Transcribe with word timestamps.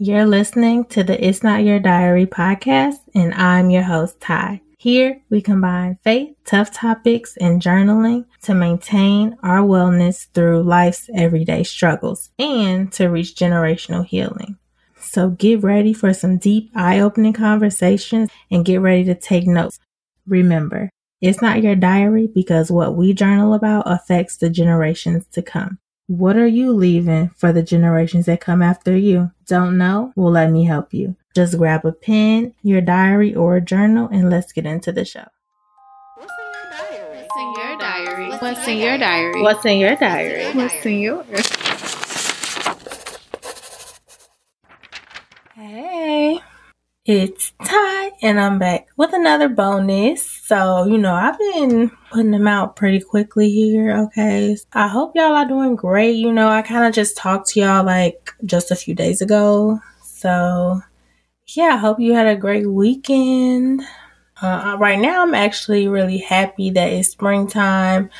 You're 0.00 0.26
listening 0.26 0.84
to 0.90 1.02
the 1.02 1.26
It's 1.26 1.42
Not 1.42 1.64
Your 1.64 1.80
Diary 1.80 2.24
podcast, 2.24 2.98
and 3.16 3.34
I'm 3.34 3.68
your 3.68 3.82
host, 3.82 4.20
Ty. 4.20 4.60
Here, 4.78 5.20
we 5.28 5.42
combine 5.42 5.98
faith, 6.04 6.36
tough 6.44 6.72
topics, 6.72 7.36
and 7.38 7.60
journaling 7.60 8.26
to 8.42 8.54
maintain 8.54 9.36
our 9.42 9.58
wellness 9.58 10.28
through 10.34 10.62
life's 10.62 11.10
everyday 11.12 11.64
struggles 11.64 12.30
and 12.38 12.92
to 12.92 13.08
reach 13.08 13.34
generational 13.34 14.06
healing. 14.06 14.56
So 15.00 15.30
get 15.30 15.64
ready 15.64 15.92
for 15.92 16.14
some 16.14 16.38
deep, 16.38 16.70
eye 16.76 17.00
opening 17.00 17.32
conversations 17.32 18.30
and 18.52 18.64
get 18.64 18.80
ready 18.80 19.02
to 19.02 19.16
take 19.16 19.48
notes. 19.48 19.80
Remember, 20.28 20.90
it's 21.20 21.42
not 21.42 21.64
your 21.64 21.74
diary 21.74 22.28
because 22.32 22.70
what 22.70 22.94
we 22.94 23.14
journal 23.14 23.52
about 23.52 23.90
affects 23.90 24.36
the 24.36 24.48
generations 24.48 25.26
to 25.32 25.42
come. 25.42 25.80
What 26.08 26.38
are 26.38 26.46
you 26.46 26.72
leaving 26.72 27.28
for 27.36 27.52
the 27.52 27.62
generations 27.62 28.24
that 28.24 28.40
come 28.40 28.62
after 28.62 28.96
you? 28.96 29.30
Don't 29.46 29.76
know? 29.76 30.14
Well, 30.16 30.32
let 30.32 30.50
me 30.50 30.64
help 30.64 30.94
you. 30.94 31.16
Just 31.36 31.58
grab 31.58 31.84
a 31.84 31.92
pen, 31.92 32.54
your 32.62 32.80
diary, 32.80 33.34
or 33.34 33.56
a 33.56 33.60
journal, 33.60 34.08
and 34.10 34.30
let's 34.30 34.50
get 34.54 34.64
into 34.64 34.90
the 34.90 35.04
show. 35.04 35.26
What's 36.16 36.32
in 37.36 37.52
your 37.52 37.78
diary? 37.78 38.30
What's 38.30 38.66
in 38.66 38.78
your 38.78 38.96
diary? 38.96 39.42
What's 39.42 39.66
in 39.66 39.78
your 39.78 39.96
diary? 39.96 40.56
What's 40.56 40.86
in 40.86 40.98
yours? 40.98 41.46
Hey, 45.54 46.40
it's 47.04 47.52
Ty, 47.62 47.87
and 48.22 48.40
I'm 48.40 48.58
back 48.58 48.88
with 48.96 49.12
another 49.12 49.48
bonus. 49.48 50.28
So, 50.28 50.84
you 50.84 50.98
know, 50.98 51.14
I've 51.14 51.38
been 51.38 51.90
putting 52.10 52.30
them 52.30 52.48
out 52.48 52.76
pretty 52.76 53.00
quickly 53.00 53.50
here, 53.50 53.96
okay? 54.06 54.56
I 54.72 54.88
hope 54.88 55.12
y'all 55.14 55.34
are 55.34 55.46
doing 55.46 55.76
great. 55.76 56.16
You 56.16 56.32
know, 56.32 56.48
I 56.48 56.62
kind 56.62 56.86
of 56.86 56.94
just 56.94 57.16
talked 57.16 57.48
to 57.50 57.60
y'all 57.60 57.84
like 57.84 58.32
just 58.44 58.70
a 58.70 58.76
few 58.76 58.94
days 58.94 59.20
ago. 59.20 59.80
So, 60.02 60.80
yeah, 61.48 61.74
I 61.74 61.76
hope 61.76 62.00
you 62.00 62.14
had 62.14 62.26
a 62.26 62.36
great 62.36 62.68
weekend. 62.68 63.82
Uh, 64.40 64.76
right 64.78 64.98
now, 64.98 65.22
I'm 65.22 65.34
actually 65.34 65.88
really 65.88 66.18
happy 66.18 66.70
that 66.70 66.92
it's 66.92 67.10
springtime. 67.10 68.10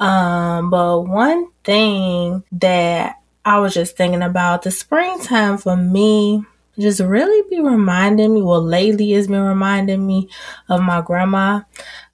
Um, 0.00 0.70
but 0.70 1.02
one 1.02 1.48
thing 1.64 2.44
that 2.52 3.16
I 3.44 3.58
was 3.58 3.74
just 3.74 3.96
thinking 3.96 4.22
about 4.22 4.62
the 4.62 4.70
springtime 4.70 5.58
for 5.58 5.76
me 5.76 6.44
just 6.78 7.00
really 7.00 7.48
be 7.50 7.60
reminding 7.60 8.34
me, 8.34 8.42
well, 8.42 8.62
lately 8.62 9.10
has 9.12 9.28
been 9.28 9.42
reminding 9.42 10.06
me 10.06 10.28
of 10.68 10.80
my 10.80 11.00
grandma. 11.00 11.60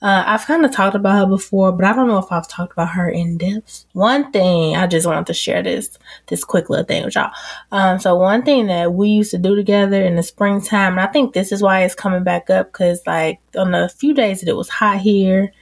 Uh, 0.03 0.23
I've 0.27 0.47
kind 0.47 0.65
of 0.65 0.73
talked 0.73 0.97
about 0.97 1.19
her 1.19 1.27
before, 1.27 1.73
but 1.73 1.85
I 1.85 1.95
don't 1.95 2.09
know 2.09 2.19
if 2.19 2.31
I've 2.31 2.49
talked 2.49 2.73
about 2.73 2.91
her 2.91 3.09
in 3.09 3.39
depth. 3.39 3.87
One 3.93 4.31
thing 4.33 4.77
I 4.77 4.87
just 4.87 5.07
wanted 5.07 5.27
to 5.27 5.35
share 5.35 5.63
this, 5.63 5.99
this 6.27 6.45
quick 6.45 6.69
little 6.69 6.85
thing 6.85 7.05
with 7.05 7.15
y'all. 7.15 7.33
Um, 7.73 7.99
so 7.99 8.17
one 8.17 8.43
thing 8.43 8.67
that 8.67 8.95
we 8.95 9.09
used 9.09 9.31
to 9.31 9.39
do 9.39 9.55
together 9.55 10.03
in 10.03 10.17
the 10.17 10.23
springtime, 10.23 10.93
and 10.93 11.01
I 11.01 11.07
think 11.07 11.33
this 11.33 11.53
is 11.53 11.63
why 11.63 11.85
it's 11.85 11.95
coming 11.95 12.25
back 12.25 12.51
up, 12.51 12.73
cause 12.73 13.03
like 13.07 13.41
on 13.57 13.71
the 13.71 13.89
few 13.89 14.15
days 14.15 14.41
that 14.41 14.49
it 14.49 14.57
was 14.57 14.69
hot 14.69 15.01
here, 15.01 15.53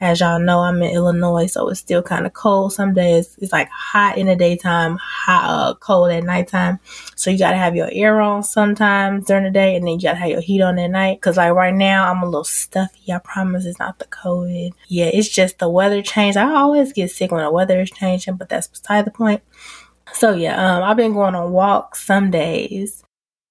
as 0.00 0.20
y'all 0.20 0.38
know, 0.38 0.60
I'm 0.60 0.80
in 0.82 0.94
Illinois, 0.94 1.46
so 1.46 1.68
it's 1.68 1.80
still 1.80 2.02
kind 2.02 2.24
of 2.24 2.32
cold. 2.32 2.72
Some 2.72 2.94
days 2.94 3.36
it's 3.40 3.52
like 3.52 3.68
hot 3.68 4.16
in 4.16 4.28
the 4.28 4.36
daytime, 4.36 4.96
hot, 4.96 5.44
uh, 5.44 5.74
cold 5.74 6.12
at 6.12 6.22
nighttime. 6.22 6.78
So 7.16 7.30
you 7.30 7.38
gotta 7.38 7.56
have 7.56 7.74
your 7.74 7.88
air 7.90 8.20
on 8.20 8.44
sometimes 8.44 9.26
during 9.26 9.42
the 9.42 9.50
day, 9.50 9.74
and 9.74 9.84
then 9.84 9.94
you 9.94 10.02
gotta 10.02 10.18
have 10.18 10.30
your 10.30 10.40
heat 10.40 10.62
on 10.62 10.78
at 10.78 10.90
night. 10.90 11.20
Cause 11.20 11.36
like 11.36 11.52
right 11.52 11.74
now, 11.74 12.08
I'm 12.10 12.22
a 12.22 12.26
little 12.26 12.44
stuffy. 12.44 13.12
I 13.12 13.18
promise 13.18 13.64
it's 13.64 13.80
not 13.80 13.98
the 13.98 14.04
COVID. 14.04 14.70
Yeah, 14.86 15.06
it's 15.06 15.28
just 15.28 15.58
the 15.58 15.68
weather 15.68 16.00
change. 16.00 16.36
I 16.36 16.48
always 16.48 16.92
get 16.92 17.10
sick 17.10 17.32
when 17.32 17.42
the 17.42 17.50
weather 17.50 17.80
is 17.80 17.90
changing, 17.90 18.36
but 18.36 18.48
that's 18.48 18.68
beside 18.68 19.04
the 19.04 19.10
point. 19.10 19.42
So 20.12 20.32
yeah, 20.32 20.76
um, 20.76 20.84
I've 20.84 20.96
been 20.96 21.12
going 21.12 21.34
on 21.34 21.50
walks 21.50 22.04
some 22.04 22.30
days. 22.30 23.02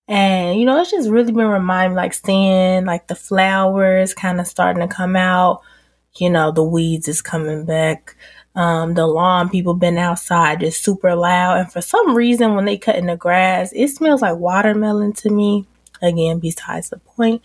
And 0.07 0.57
you 0.57 0.65
know, 0.65 0.79
it's 0.79 0.91
just 0.91 1.09
really 1.09 1.33
been 1.33 1.47
reminding 1.47 1.97
like 1.97 2.13
seeing 2.13 2.85
like 2.85 3.07
the 3.07 3.15
flowers 3.15 4.13
kind 4.13 4.39
of 4.39 4.47
starting 4.47 4.87
to 4.87 4.93
come 4.93 5.17
out 5.17 5.61
you 6.21 6.29
know, 6.29 6.51
the 6.51 6.63
weeds 6.63 7.07
is 7.07 7.21
coming 7.21 7.65
back. 7.65 8.15
Um, 8.55 8.95
the 8.95 9.05
lawn 9.05 9.49
people 9.49 9.75
been 9.75 9.97
outside 9.97 10.61
just 10.61 10.83
super 10.83 11.15
loud. 11.15 11.59
And 11.59 11.71
for 11.71 11.81
some 11.81 12.15
reason, 12.15 12.55
when 12.55 12.65
they 12.65 12.77
cut 12.77 12.95
in 12.95 13.05
the 13.05 13.15
grass, 13.15 13.71
it 13.73 13.89
smells 13.89 14.21
like 14.21 14.37
watermelon 14.37 15.14
to 15.14 15.30
me. 15.30 15.65
Again, 16.02 16.39
besides 16.39 16.89
the 16.89 16.97
point. 16.97 17.42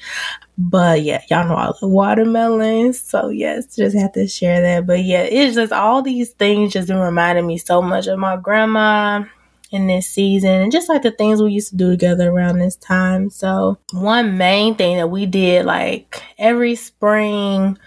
But 0.59 1.03
yeah, 1.03 1.23
y'all 1.31 1.49
know 1.49 1.55
I 1.55 1.67
love 1.67 1.79
watermelons. 1.83 3.01
So 3.01 3.31
yes, 3.31 3.77
just 3.77 3.97
have 3.97 4.13
to 4.13 4.27
share 4.27 4.61
that. 4.61 4.87
But 4.87 5.05
yeah, 5.05 5.23
it's 5.23 5.55
just 5.55 5.73
all 5.73 6.03
these 6.03 6.31
things 6.31 6.75
just 6.75 6.91
reminding 6.91 7.47
me 7.47 7.57
so 7.57 7.81
much 7.81 8.07
of 8.09 8.19
my 8.19 8.37
grandma 8.37 9.25
in 9.71 9.87
this 9.87 10.07
season 10.07 10.51
and 10.51 10.71
just 10.71 10.89
like 10.91 11.01
the 11.01 11.11
things 11.11 11.43
we 11.43 11.51
used 11.51 11.71
to 11.71 11.77
do 11.77 11.91
together 11.91 12.31
around 12.31 12.59
this 12.59 12.77
time. 12.77 13.31
So 13.31 13.79
one 13.93 14.37
main 14.37 14.75
thing 14.75 14.99
that 14.99 15.09
we 15.09 15.25
did 15.25 15.65
like 15.65 16.23
every 16.39 16.75
spring 16.75 17.79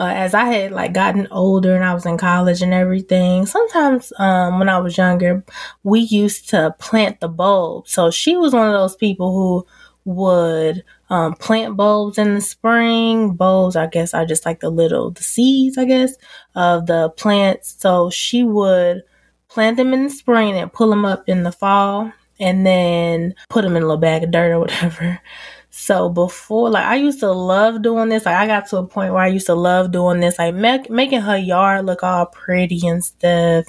uh, 0.00 0.12
as 0.14 0.32
I 0.32 0.46
had 0.46 0.72
like 0.72 0.94
gotten 0.94 1.28
older 1.30 1.74
and 1.74 1.84
I 1.84 1.92
was 1.92 2.06
in 2.06 2.16
college 2.16 2.62
and 2.62 2.72
everything, 2.72 3.44
sometimes 3.44 4.14
um, 4.18 4.58
when 4.58 4.70
I 4.70 4.78
was 4.78 4.96
younger, 4.96 5.44
we 5.82 6.00
used 6.00 6.48
to 6.50 6.74
plant 6.78 7.20
the 7.20 7.28
bulbs. 7.28 7.92
So 7.92 8.10
she 8.10 8.34
was 8.34 8.54
one 8.54 8.66
of 8.66 8.72
those 8.72 8.96
people 8.96 9.32
who 9.34 9.66
would 10.06 10.82
um, 11.10 11.34
plant 11.34 11.76
bulbs 11.76 12.16
in 12.16 12.34
the 12.34 12.40
spring. 12.40 13.34
Bulbs, 13.34 13.76
I 13.76 13.88
guess, 13.88 14.14
are 14.14 14.24
just 14.24 14.46
like 14.46 14.60
the 14.60 14.70
little 14.70 15.10
the 15.10 15.22
seeds, 15.22 15.76
I 15.76 15.84
guess, 15.84 16.14
of 16.54 16.86
the 16.86 17.10
plants. 17.10 17.76
So 17.78 18.08
she 18.08 18.42
would 18.42 19.02
plant 19.48 19.76
them 19.76 19.92
in 19.92 20.04
the 20.04 20.10
spring 20.10 20.56
and 20.56 20.72
pull 20.72 20.88
them 20.88 21.04
up 21.04 21.28
in 21.28 21.42
the 21.42 21.52
fall, 21.52 22.10
and 22.38 22.64
then 22.64 23.34
put 23.50 23.64
them 23.64 23.76
in 23.76 23.82
a 23.82 23.86
little 23.86 24.00
bag 24.00 24.24
of 24.24 24.30
dirt 24.30 24.52
or 24.52 24.60
whatever. 24.60 25.20
So 25.70 26.08
before, 26.08 26.68
like 26.68 26.84
I 26.84 26.96
used 26.96 27.20
to 27.20 27.30
love 27.30 27.82
doing 27.82 28.08
this. 28.08 28.26
Like 28.26 28.36
I 28.36 28.46
got 28.46 28.66
to 28.68 28.78
a 28.78 28.86
point 28.86 29.12
where 29.12 29.22
I 29.22 29.28
used 29.28 29.46
to 29.46 29.54
love 29.54 29.92
doing 29.92 30.20
this, 30.20 30.38
like 30.38 30.54
make, 30.54 30.90
making 30.90 31.20
her 31.20 31.36
yard 31.36 31.86
look 31.86 32.02
all 32.02 32.26
pretty 32.26 32.86
and 32.86 33.04
stuff. 33.04 33.66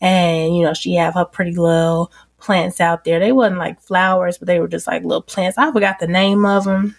And 0.00 0.56
you 0.56 0.64
know, 0.64 0.74
she 0.74 0.94
have 0.96 1.14
her 1.14 1.24
pretty 1.24 1.54
little 1.54 2.12
plants 2.38 2.80
out 2.80 3.04
there. 3.04 3.20
They 3.20 3.32
wasn't 3.32 3.58
like 3.58 3.80
flowers, 3.80 4.38
but 4.38 4.46
they 4.48 4.58
were 4.58 4.68
just 4.68 4.88
like 4.88 5.04
little 5.04 5.22
plants. 5.22 5.56
I 5.56 5.70
forgot 5.72 6.00
the 6.00 6.08
name 6.08 6.44
of 6.44 6.64
them. 6.64 6.96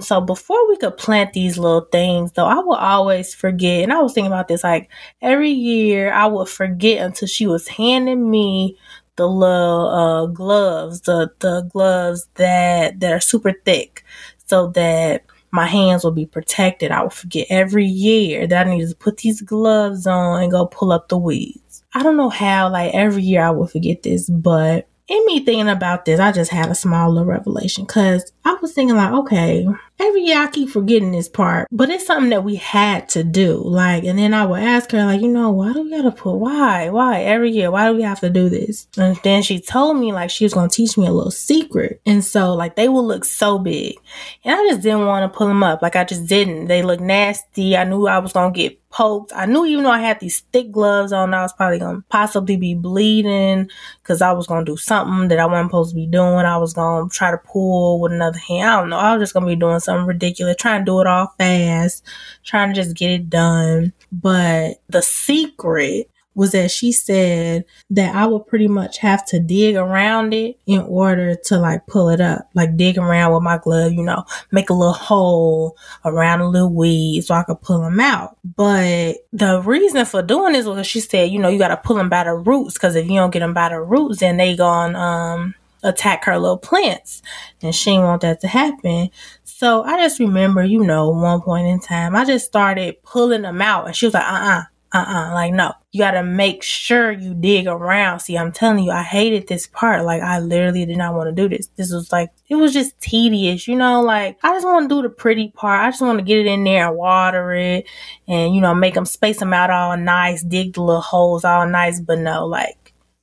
So 0.00 0.22
before 0.22 0.68
we 0.68 0.78
could 0.78 0.96
plant 0.96 1.34
these 1.34 1.58
little 1.58 1.86
things, 1.92 2.32
though, 2.32 2.46
I 2.46 2.58
would 2.58 2.78
always 2.78 3.34
forget. 3.34 3.82
And 3.82 3.92
I 3.92 4.00
was 4.00 4.14
thinking 4.14 4.32
about 4.32 4.48
this 4.48 4.64
like 4.64 4.90
every 5.20 5.50
year, 5.50 6.10
I 6.12 6.26
would 6.26 6.48
forget 6.48 7.04
until 7.04 7.28
she 7.28 7.46
was 7.46 7.68
handing 7.68 8.30
me 8.30 8.78
the 9.16 9.28
little 9.28 9.88
uh, 9.88 10.26
gloves, 10.26 11.02
the 11.02 11.30
the 11.40 11.62
gloves 11.62 12.28
that 12.34 13.00
that 13.00 13.12
are 13.12 13.20
super 13.20 13.52
thick, 13.64 14.04
so 14.46 14.68
that 14.68 15.24
my 15.50 15.66
hands 15.66 16.02
will 16.02 16.12
be 16.12 16.26
protected. 16.26 16.90
I 16.90 17.02
will 17.02 17.10
forget 17.10 17.46
every 17.50 17.86
year 17.86 18.46
that 18.46 18.66
I 18.66 18.70
need 18.70 18.88
to 18.88 18.96
put 18.96 19.18
these 19.18 19.42
gloves 19.42 20.06
on 20.06 20.42
and 20.42 20.50
go 20.50 20.66
pull 20.66 20.92
up 20.92 21.08
the 21.08 21.18
weeds. 21.18 21.84
I 21.94 22.02
don't 22.02 22.16
know 22.16 22.30
how, 22.30 22.70
like 22.70 22.94
every 22.94 23.22
year 23.22 23.42
I 23.42 23.50
will 23.50 23.66
forget 23.66 24.02
this, 24.02 24.30
but 24.30 24.88
in 25.08 25.26
me 25.26 25.44
thinking 25.44 25.68
about 25.68 26.06
this, 26.06 26.18
I 26.18 26.32
just 26.32 26.50
had 26.50 26.70
a 26.70 26.74
small 26.74 27.10
little 27.10 27.26
revelation 27.26 27.84
because 27.84 28.32
I 28.46 28.56
was 28.62 28.72
thinking 28.72 28.96
like, 28.96 29.12
okay, 29.12 29.66
every 30.02 30.22
year 30.22 30.42
I 30.42 30.48
keep 30.48 30.70
forgetting 30.70 31.12
this 31.12 31.28
part, 31.28 31.68
but 31.70 31.90
it's 31.90 32.06
something 32.06 32.30
that 32.30 32.44
we 32.44 32.56
had 32.56 33.08
to 33.10 33.24
do. 33.24 33.62
Like, 33.64 34.04
and 34.04 34.18
then 34.18 34.34
I 34.34 34.44
would 34.44 34.62
ask 34.62 34.90
her, 34.92 35.04
like, 35.04 35.20
you 35.20 35.28
know, 35.28 35.50
why 35.50 35.72
do 35.72 35.82
we 35.82 35.90
gotta 35.90 36.10
put, 36.10 36.34
why, 36.34 36.90
why 36.90 37.22
every 37.22 37.50
year? 37.50 37.70
Why 37.70 37.88
do 37.88 37.96
we 37.96 38.02
have 38.02 38.20
to 38.20 38.30
do 38.30 38.48
this? 38.48 38.86
And 38.98 39.16
then 39.22 39.42
she 39.42 39.60
told 39.60 39.96
me 39.96 40.12
like 40.12 40.30
she 40.30 40.44
was 40.44 40.54
gonna 40.54 40.68
teach 40.68 40.98
me 40.98 41.06
a 41.06 41.12
little 41.12 41.30
secret. 41.30 42.00
And 42.06 42.24
so 42.24 42.54
like 42.54 42.76
they 42.76 42.88
will 42.88 43.06
look 43.06 43.24
so 43.24 43.58
big 43.58 43.96
and 44.44 44.54
I 44.54 44.68
just 44.68 44.82
didn't 44.82 45.06
want 45.06 45.30
to 45.30 45.36
pull 45.36 45.48
them 45.48 45.62
up. 45.62 45.82
Like 45.82 45.96
I 45.96 46.04
just 46.04 46.26
didn't. 46.26 46.66
They 46.66 46.82
look 46.82 47.00
nasty. 47.00 47.76
I 47.76 47.84
knew 47.84 48.06
I 48.06 48.18
was 48.18 48.32
gonna 48.32 48.52
get 48.52 48.78
poked. 48.92 49.32
I 49.34 49.46
knew 49.46 49.64
even 49.64 49.84
though 49.84 49.90
I 49.90 50.00
had 50.00 50.20
these 50.20 50.40
thick 50.52 50.70
gloves 50.70 51.12
on, 51.12 51.34
I 51.34 51.42
was 51.42 51.52
probably 51.52 51.78
gonna 51.78 52.04
possibly 52.08 52.56
be 52.56 52.74
bleeding 52.74 53.70
because 54.02 54.22
I 54.22 54.32
was 54.32 54.46
gonna 54.46 54.64
do 54.64 54.76
something 54.76 55.28
that 55.28 55.38
I 55.38 55.46
wasn't 55.46 55.70
supposed 55.70 55.90
to 55.90 55.96
be 55.96 56.06
doing. 56.06 56.44
I 56.46 56.58
was 56.58 56.74
gonna 56.74 57.08
try 57.08 57.30
to 57.30 57.38
pull 57.38 58.00
with 58.00 58.12
another 58.12 58.38
hand. 58.38 58.70
I 58.70 58.80
don't 58.80 58.90
know. 58.90 58.98
I 58.98 59.16
was 59.16 59.22
just 59.22 59.34
gonna 59.34 59.46
be 59.46 59.56
doing 59.56 59.80
something 59.80 59.91
ridiculous, 60.00 60.56
trying 60.58 60.80
to 60.80 60.84
do 60.84 61.00
it 61.00 61.06
all 61.06 61.32
fast, 61.38 62.04
trying 62.44 62.72
to 62.72 62.74
just 62.74 62.96
get 62.96 63.10
it 63.10 63.30
done. 63.30 63.92
But 64.10 64.80
the 64.88 65.02
secret 65.02 66.08
was 66.34 66.52
that 66.52 66.70
she 66.70 66.92
said 66.92 67.64
that 67.90 68.14
I 68.14 68.26
would 68.26 68.46
pretty 68.46 68.68
much 68.68 68.98
have 68.98 69.24
to 69.26 69.38
dig 69.38 69.76
around 69.76 70.32
it 70.32 70.58
in 70.66 70.80
order 70.80 71.34
to 71.34 71.58
like 71.58 71.86
pull 71.86 72.08
it 72.08 72.20
up, 72.20 72.48
like 72.54 72.76
dig 72.76 72.96
around 72.96 73.34
with 73.34 73.42
my 73.42 73.58
glove, 73.58 73.92
you 73.92 74.02
know, 74.02 74.24
make 74.50 74.70
a 74.70 74.74
little 74.74 74.94
hole 74.94 75.76
around 76.04 76.40
a 76.40 76.48
little 76.48 76.72
weed 76.72 77.22
so 77.22 77.34
I 77.34 77.42
could 77.42 77.60
pull 77.60 77.82
them 77.82 78.00
out. 78.00 78.36
But 78.44 79.16
the 79.32 79.60
reason 79.62 80.04
for 80.06 80.22
doing 80.22 80.54
this 80.54 80.66
was 80.66 80.86
she 80.86 81.00
said, 81.00 81.30
you 81.30 81.38
know, 81.38 81.48
you 81.48 81.58
got 81.58 81.68
to 81.68 81.76
pull 81.76 81.96
them 81.96 82.08
by 82.08 82.24
the 82.24 82.34
roots 82.34 82.74
because 82.74 82.96
if 82.96 83.06
you 83.06 83.16
don't 83.16 83.30
get 83.30 83.40
them 83.40 83.54
by 83.54 83.68
the 83.68 83.80
roots, 83.80 84.20
then 84.20 84.36
they 84.38 84.56
gonna 84.56 84.98
um 84.98 85.54
attack 85.82 86.24
her 86.24 86.38
little 86.38 86.58
plants, 86.58 87.22
and 87.62 87.74
she 87.74 87.90
didn't 87.90 88.04
want 88.04 88.22
that 88.22 88.40
to 88.40 88.48
happen. 88.48 89.10
So 89.44 89.82
I 89.84 89.96
just 89.98 90.18
remember, 90.18 90.64
you 90.64 90.82
know, 90.84 91.10
one 91.10 91.40
point 91.40 91.68
in 91.68 91.78
time, 91.80 92.16
I 92.16 92.24
just 92.24 92.46
started 92.46 93.02
pulling 93.04 93.42
them 93.42 93.62
out, 93.62 93.86
and 93.86 93.94
she 93.94 94.06
was 94.06 94.14
like, 94.14 94.24
uh 94.24 94.34
uh-uh, 94.34 94.62
uh 94.92 94.98
uh-uh 94.98 95.34
like 95.34 95.52
no. 95.52 95.72
You 95.92 95.98
gotta 96.00 96.22
make 96.22 96.62
sure 96.62 97.12
you 97.12 97.34
dig 97.34 97.66
around. 97.66 98.20
See 98.20 98.36
i'm 98.36 98.52
telling 98.52 98.84
you 98.84 98.90
i 98.90 99.02
hated 99.02 99.46
this 99.46 99.66
part. 99.66 100.04
Like 100.04 100.22
i 100.22 100.38
literally 100.38 100.84
did 100.84 100.98
not 100.98 101.14
want 101.14 101.28
to 101.28 101.32
do 101.34 101.48
this. 101.48 101.68
This 101.76 101.92
was 101.92 102.12
like 102.12 102.30
it 102.48 102.56
was 102.56 102.72
just 102.72 102.98
tedious 103.00 103.66
you 103.68 103.76
know 103.76 104.02
like 104.02 104.38
i 104.42 104.52
just 104.52 104.66
want 104.66 104.88
to 104.88 104.94
do 104.94 105.02
the 105.02 105.08
pretty 105.08 105.48
part. 105.48 105.80
I 105.80 105.90
just 105.90 106.02
want 106.02 106.18
to 106.18 106.24
get 106.24 106.38
it 106.38 106.46
in 106.46 106.64
there 106.64 106.88
and 106.88 106.96
water 106.96 107.52
it 107.52 107.86
and 108.26 108.54
you 108.54 108.60
know 108.60 108.74
make 108.74 108.94
them 108.94 109.06
space 109.06 109.38
them 109.38 109.52
out 109.52 109.70
all 109.70 109.96
nice 109.96 110.42
dig 110.42 110.74
the 110.74 110.82
little 110.82 111.00
holes 111.00 111.44
all 111.44 111.66
nice 111.66 112.00
but 112.00 112.18
no 112.18 112.46
like 112.46 112.81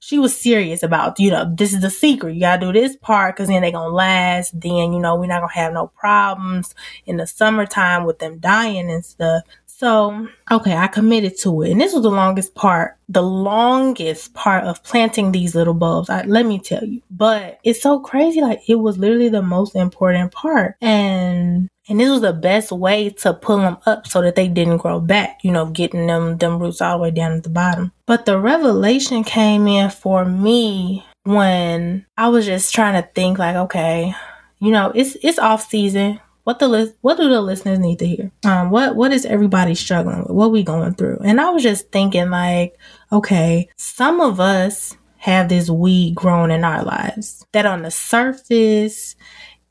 she 0.09 0.17
was 0.17 0.35
serious 0.35 0.81
about, 0.81 1.19
you 1.19 1.29
know, 1.29 1.53
this 1.56 1.71
is 1.71 1.81
the 1.81 1.89
secret. 1.91 2.33
You 2.33 2.39
gotta 2.39 2.65
do 2.65 2.73
this 2.73 2.95
part 2.95 3.35
because 3.35 3.47
then 3.47 3.61
they 3.61 3.71
gonna 3.71 3.94
last. 3.94 4.59
Then, 4.59 4.91
you 4.91 5.00
know, 5.00 5.15
we're 5.15 5.27
not 5.27 5.41
gonna 5.41 5.53
have 5.53 5.71
no 5.71 5.85
problems 5.85 6.73
in 7.06 7.17
the 7.17 7.27
summertime 7.27 8.06
with 8.06 8.17
them 8.17 8.39
dying 8.39 8.89
and 8.89 9.06
stuff. 9.06 9.44
So, 9.67 10.27
okay, 10.51 10.75
I 10.75 10.88
committed 10.88 11.38
to 11.41 11.61
it. 11.61 11.71
And 11.71 11.79
this 11.79 11.94
was 11.94 12.01
the 12.01 12.09
longest 12.09 12.56
part, 12.56 12.97
the 13.07 13.21
longest 13.21 14.33
part 14.33 14.63
of 14.63 14.83
planting 14.83 15.31
these 15.31 15.53
little 15.53 15.75
bulbs. 15.75 16.09
I, 16.09 16.23
let 16.23 16.47
me 16.47 16.57
tell 16.57 16.83
you. 16.83 17.03
But 17.11 17.59
it's 17.63 17.81
so 17.81 18.00
crazy. 18.00 18.41
Like, 18.41 18.61
it 18.67 18.75
was 18.75 18.97
literally 18.97 19.29
the 19.29 19.44
most 19.44 19.75
important 19.75 20.31
part. 20.31 20.75
And 20.81 21.69
and 21.87 21.99
this 21.99 22.09
was 22.09 22.21
the 22.21 22.33
best 22.33 22.71
way 22.71 23.09
to 23.09 23.33
pull 23.33 23.57
them 23.57 23.77
up 23.85 24.05
so 24.05 24.21
that 24.21 24.35
they 24.35 24.47
didn't 24.47 24.77
grow 24.77 24.99
back, 24.99 25.39
you 25.43 25.51
know, 25.51 25.65
getting 25.67 26.07
them 26.07 26.37
them 26.37 26.59
roots 26.59 26.81
all 26.81 26.97
the 26.97 27.03
way 27.03 27.11
down 27.11 27.31
at 27.31 27.43
the 27.43 27.49
bottom. 27.49 27.91
But 28.05 28.25
the 28.25 28.39
revelation 28.39 29.23
came 29.23 29.67
in 29.67 29.89
for 29.89 30.25
me 30.25 31.05
when 31.23 32.05
I 32.17 32.29
was 32.29 32.45
just 32.45 32.73
trying 32.73 33.01
to 33.01 33.09
think 33.13 33.39
like, 33.39 33.55
okay, 33.55 34.13
you 34.59 34.71
know, 34.71 34.91
it's 34.93 35.17
it's 35.23 35.39
off 35.39 35.69
season. 35.69 36.19
What 36.43 36.59
the 36.59 36.67
list 36.67 36.95
what 37.01 37.17
do 37.17 37.29
the 37.29 37.41
listeners 37.41 37.79
need 37.79 37.99
to 37.99 38.07
hear? 38.07 38.31
Um 38.45 38.69
what 38.69 38.95
what 38.95 39.11
is 39.11 39.25
everybody 39.25 39.75
struggling 39.75 40.19
with? 40.19 40.31
What 40.31 40.51
we 40.51 40.63
going 40.63 40.95
through? 40.95 41.19
And 41.23 41.41
I 41.41 41.49
was 41.49 41.63
just 41.63 41.91
thinking 41.91 42.29
like, 42.29 42.77
okay, 43.11 43.69
some 43.77 44.19
of 44.21 44.39
us 44.39 44.95
have 45.17 45.49
this 45.49 45.69
weed 45.69 46.15
grown 46.15 46.49
in 46.49 46.63
our 46.63 46.83
lives 46.83 47.45
that 47.51 47.65
on 47.65 47.81
the 47.81 47.91
surface 47.91 49.15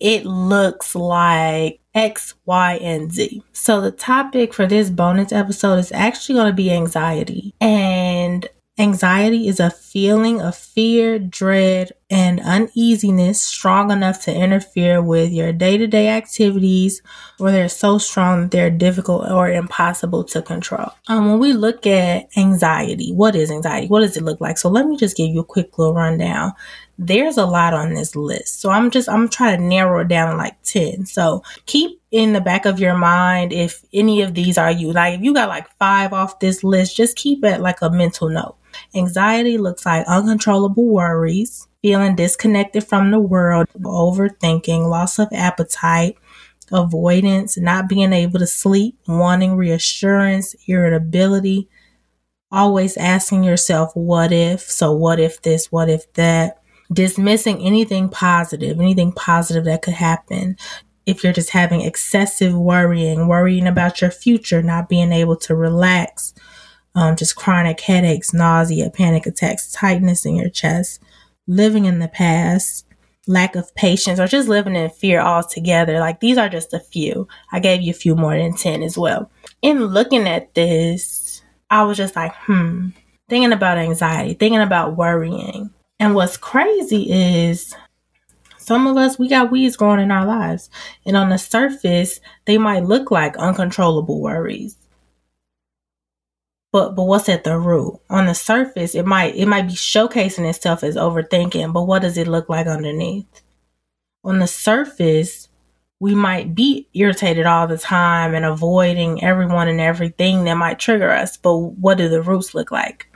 it 0.00 0.24
looks 0.24 0.94
like 0.94 1.80
X, 1.94 2.34
Y, 2.46 2.74
and 2.76 3.12
Z. 3.12 3.42
So 3.52 3.80
the 3.80 3.90
topic 3.90 4.54
for 4.54 4.66
this 4.66 4.90
bonus 4.90 5.32
episode 5.32 5.78
is 5.78 5.92
actually 5.92 6.36
going 6.36 6.46
to 6.48 6.52
be 6.52 6.70
anxiety. 6.70 7.54
And 7.60 8.48
Anxiety 8.80 9.48
is 9.48 9.58
a 9.58 9.72
feeling 9.72 10.40
of 10.40 10.54
fear, 10.54 11.18
dread, 11.18 11.90
and 12.08 12.38
uneasiness 12.38 13.42
strong 13.42 13.90
enough 13.90 14.22
to 14.22 14.32
interfere 14.32 15.02
with 15.02 15.32
your 15.32 15.52
day 15.52 15.76
to 15.76 15.88
day 15.88 16.08
activities, 16.10 17.02
or 17.40 17.50
they're 17.50 17.68
so 17.68 17.98
strong 17.98 18.42
that 18.42 18.50
they're 18.52 18.70
difficult 18.70 19.28
or 19.32 19.50
impossible 19.50 20.22
to 20.22 20.40
control. 20.42 20.92
Um, 21.08 21.28
when 21.28 21.40
we 21.40 21.54
look 21.54 21.88
at 21.88 22.28
anxiety, 22.36 23.12
what 23.12 23.34
is 23.34 23.50
anxiety? 23.50 23.88
What 23.88 24.02
does 24.02 24.16
it 24.16 24.22
look 24.22 24.40
like? 24.40 24.58
So 24.58 24.68
let 24.68 24.86
me 24.86 24.96
just 24.96 25.16
give 25.16 25.30
you 25.30 25.40
a 25.40 25.44
quick 25.44 25.76
little 25.76 25.94
rundown. 25.94 26.52
There's 26.98 27.36
a 27.36 27.46
lot 27.46 27.74
on 27.74 27.94
this 27.94 28.16
list. 28.16 28.60
So 28.60 28.70
I'm 28.70 28.90
just, 28.90 29.08
I'm 29.08 29.28
trying 29.28 29.58
to 29.58 29.64
narrow 29.64 30.00
it 30.00 30.08
down 30.08 30.36
like 30.36 30.60
10. 30.64 31.06
So 31.06 31.44
keep 31.66 32.00
in 32.10 32.32
the 32.32 32.40
back 32.40 32.66
of 32.66 32.80
your 32.80 32.96
mind 32.96 33.52
if 33.52 33.84
any 33.92 34.22
of 34.22 34.34
these 34.34 34.58
are 34.58 34.70
you. 34.70 34.92
Like 34.92 35.18
if 35.18 35.24
you 35.24 35.32
got 35.32 35.48
like 35.48 35.68
five 35.78 36.12
off 36.12 36.40
this 36.40 36.64
list, 36.64 36.96
just 36.96 37.16
keep 37.16 37.44
it 37.44 37.60
like 37.60 37.80
a 37.82 37.90
mental 37.90 38.28
note. 38.28 38.56
Anxiety 38.94 39.58
looks 39.58 39.86
like 39.86 40.06
uncontrollable 40.06 40.86
worries, 40.86 41.68
feeling 41.82 42.16
disconnected 42.16 42.84
from 42.84 43.10
the 43.10 43.20
world, 43.20 43.66
overthinking, 43.80 44.88
loss 44.88 45.18
of 45.18 45.28
appetite, 45.32 46.16
avoidance, 46.72 47.56
not 47.56 47.88
being 47.88 48.12
able 48.12 48.38
to 48.38 48.46
sleep, 48.46 48.98
wanting 49.06 49.56
reassurance, 49.56 50.54
irritability, 50.66 51.68
always 52.50 52.96
asking 52.96 53.44
yourself, 53.44 53.92
what 53.94 54.32
if? 54.32 54.62
So, 54.62 54.92
what 54.92 55.20
if 55.20 55.42
this? 55.42 55.70
What 55.70 55.88
if 55.88 56.12
that? 56.14 56.62
Dismissing 56.92 57.60
anything 57.60 58.08
positive, 58.08 58.80
anything 58.80 59.12
positive 59.12 59.64
that 59.64 59.82
could 59.82 59.94
happen. 59.94 60.56
If 61.06 61.22
you're 61.22 61.32
just 61.32 61.50
having 61.50 61.82
excessive 61.82 62.54
worrying, 62.54 63.28
worrying 63.28 63.66
about 63.66 64.00
your 64.00 64.10
future, 64.10 64.62
not 64.62 64.88
being 64.88 65.12
able 65.12 65.36
to 65.36 65.54
relax, 65.54 66.34
um, 66.94 67.16
just 67.16 67.36
chronic 67.36 67.80
headaches, 67.80 68.34
nausea, 68.34 68.90
panic 68.90 69.26
attacks, 69.26 69.72
tightness 69.72 70.26
in 70.26 70.36
your 70.36 70.48
chest, 70.50 71.02
living 71.46 71.84
in 71.84 71.98
the 71.98 72.08
past, 72.08 72.86
lack 73.26 73.54
of 73.54 73.74
patience, 73.74 74.18
or 74.18 74.26
just 74.26 74.48
living 74.48 74.74
in 74.74 74.90
fear 74.90 75.20
altogether. 75.20 76.00
Like 76.00 76.20
these 76.20 76.38
are 76.38 76.48
just 76.48 76.72
a 76.72 76.80
few. 76.80 77.28
I 77.52 77.60
gave 77.60 77.82
you 77.82 77.90
a 77.90 77.94
few 77.94 78.16
more 78.16 78.36
than 78.36 78.54
10 78.54 78.82
as 78.82 78.96
well. 78.98 79.30
In 79.62 79.84
looking 79.86 80.26
at 80.26 80.54
this, 80.54 81.42
I 81.70 81.84
was 81.84 81.96
just 81.96 82.16
like, 82.16 82.34
hmm, 82.34 82.88
thinking 83.28 83.52
about 83.52 83.78
anxiety, 83.78 84.34
thinking 84.34 84.60
about 84.60 84.96
worrying. 84.96 85.70
And 86.00 86.14
what's 86.14 86.36
crazy 86.36 87.10
is 87.10 87.74
some 88.58 88.86
of 88.86 88.96
us, 88.96 89.18
we 89.18 89.28
got 89.28 89.50
weeds 89.50 89.76
growing 89.76 90.00
in 90.00 90.10
our 90.10 90.26
lives. 90.26 90.70
And 91.06 91.16
on 91.16 91.30
the 91.30 91.38
surface, 91.38 92.20
they 92.44 92.58
might 92.58 92.84
look 92.84 93.10
like 93.10 93.36
uncontrollable 93.36 94.20
worries. 94.20 94.76
But 96.70 96.94
but 96.94 97.04
what's 97.04 97.28
at 97.28 97.44
the 97.44 97.58
root? 97.58 97.98
On 98.10 98.26
the 98.26 98.34
surface 98.34 98.94
it 98.94 99.06
might 99.06 99.34
it 99.36 99.46
might 99.46 99.68
be 99.68 99.72
showcasing 99.72 100.48
itself 100.48 100.84
as 100.84 100.96
overthinking 100.96 101.72
but 101.72 101.84
what 101.84 102.02
does 102.02 102.18
it 102.18 102.28
look 102.28 102.48
like 102.48 102.66
underneath? 102.66 103.42
On 104.22 104.38
the 104.38 104.46
surface 104.46 105.48
we 106.00 106.14
might 106.14 106.54
be 106.54 106.86
irritated 106.94 107.46
all 107.46 107.66
the 107.66 107.78
time 107.78 108.34
and 108.34 108.44
avoiding 108.44 109.24
everyone 109.24 109.66
and 109.68 109.80
everything 109.80 110.44
that 110.44 110.54
might 110.54 110.78
trigger 110.78 111.10
us 111.10 111.38
but 111.38 111.56
what 111.56 111.96
do 111.96 112.08
the 112.08 112.20
roots 112.22 112.54
look 112.54 112.70
like? 112.70 113.06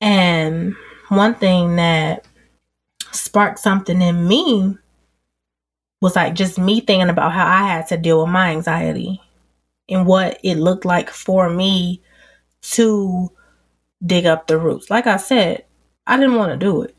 And 0.00 0.76
one 1.08 1.34
thing 1.34 1.76
that 1.76 2.24
sparked 3.12 3.58
something 3.58 4.00
in 4.00 4.26
me 4.26 4.76
was 6.00 6.16
like 6.16 6.34
just 6.34 6.58
me 6.58 6.80
thinking 6.80 7.10
about 7.10 7.32
how 7.32 7.46
i 7.46 7.66
had 7.68 7.86
to 7.86 7.96
deal 7.96 8.22
with 8.22 8.30
my 8.30 8.50
anxiety 8.50 9.20
and 9.90 10.06
what 10.06 10.38
it 10.42 10.56
looked 10.56 10.84
like 10.84 11.10
for 11.10 11.50
me 11.50 12.00
to 12.62 13.30
dig 14.04 14.26
up 14.26 14.46
the 14.46 14.58
roots. 14.58 14.88
Like 14.90 15.06
I 15.06 15.16
said, 15.16 15.64
I 16.06 16.16
didn't 16.16 16.36
want 16.36 16.52
to 16.52 16.56
do 16.64 16.82
it. 16.82 16.96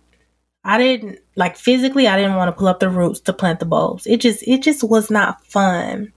I 0.64 0.78
didn't 0.78 1.20
like 1.36 1.58
physically 1.58 2.08
I 2.08 2.18
didn't 2.18 2.36
want 2.36 2.50
to 2.50 2.58
pull 2.58 2.68
up 2.68 2.80
the 2.80 2.90
roots 2.90 3.20
to 3.22 3.34
plant 3.34 3.60
the 3.60 3.66
bulbs. 3.66 4.06
It 4.06 4.22
just 4.22 4.44
it 4.48 4.62
just 4.62 4.84
was 4.84 5.10
not 5.10 5.44
fun. 5.48 6.14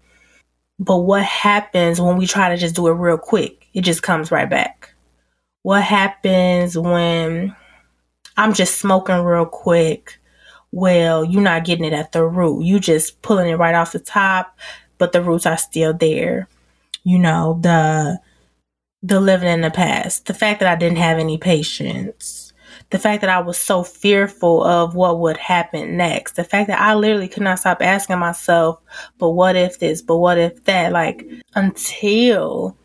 But 0.78 0.98
what 0.98 1.22
happens 1.22 2.00
when 2.00 2.18
we 2.18 2.26
try 2.26 2.50
to 2.50 2.56
just 2.56 2.74
do 2.74 2.88
it 2.88 2.92
real 2.92 3.16
quick? 3.16 3.68
It 3.72 3.82
just 3.82 4.02
comes 4.02 4.30
right 4.30 4.50
back. 4.50 4.92
What 5.62 5.82
happens 5.82 6.76
when 6.76 7.56
I'm 8.36 8.54
just 8.54 8.78
smoking 8.78 9.16
real 9.20 9.46
quick? 9.46 10.18
Well, 10.72 11.24
you're 11.24 11.42
not 11.42 11.64
getting 11.64 11.84
it 11.84 11.92
at 11.92 12.12
the 12.12 12.24
root. 12.24 12.64
You 12.64 12.80
just 12.80 13.22
pulling 13.22 13.48
it 13.48 13.54
right 13.54 13.74
off 13.74 13.92
the 13.92 14.00
top, 14.00 14.58
but 14.98 15.12
the 15.12 15.22
roots 15.22 15.46
are 15.46 15.56
still 15.56 15.94
there. 15.94 16.48
You 17.04 17.18
know, 17.18 17.58
the 17.60 18.20
the 19.02 19.20
living 19.20 19.48
in 19.48 19.60
the 19.60 19.70
past, 19.70 20.26
the 20.26 20.34
fact 20.34 20.60
that 20.60 20.68
I 20.68 20.76
didn't 20.76 20.96
have 20.96 21.18
any 21.18 21.36
patience, 21.36 22.54
the 22.90 22.98
fact 22.98 23.20
that 23.20 23.30
I 23.30 23.40
was 23.40 23.58
so 23.58 23.82
fearful 23.82 24.64
of 24.64 24.94
what 24.94 25.20
would 25.20 25.36
happen 25.36 25.96
next, 25.96 26.36
the 26.36 26.44
fact 26.44 26.68
that 26.68 26.80
I 26.80 26.94
literally 26.94 27.28
could 27.28 27.42
not 27.42 27.58
stop 27.58 27.82
asking 27.82 28.18
myself, 28.18 28.80
but 29.18 29.30
what 29.30 29.56
if 29.56 29.78
this, 29.78 30.00
but 30.00 30.16
what 30.16 30.38
if 30.38 30.64
that, 30.64 30.92
like 30.92 31.26
until 31.54 32.76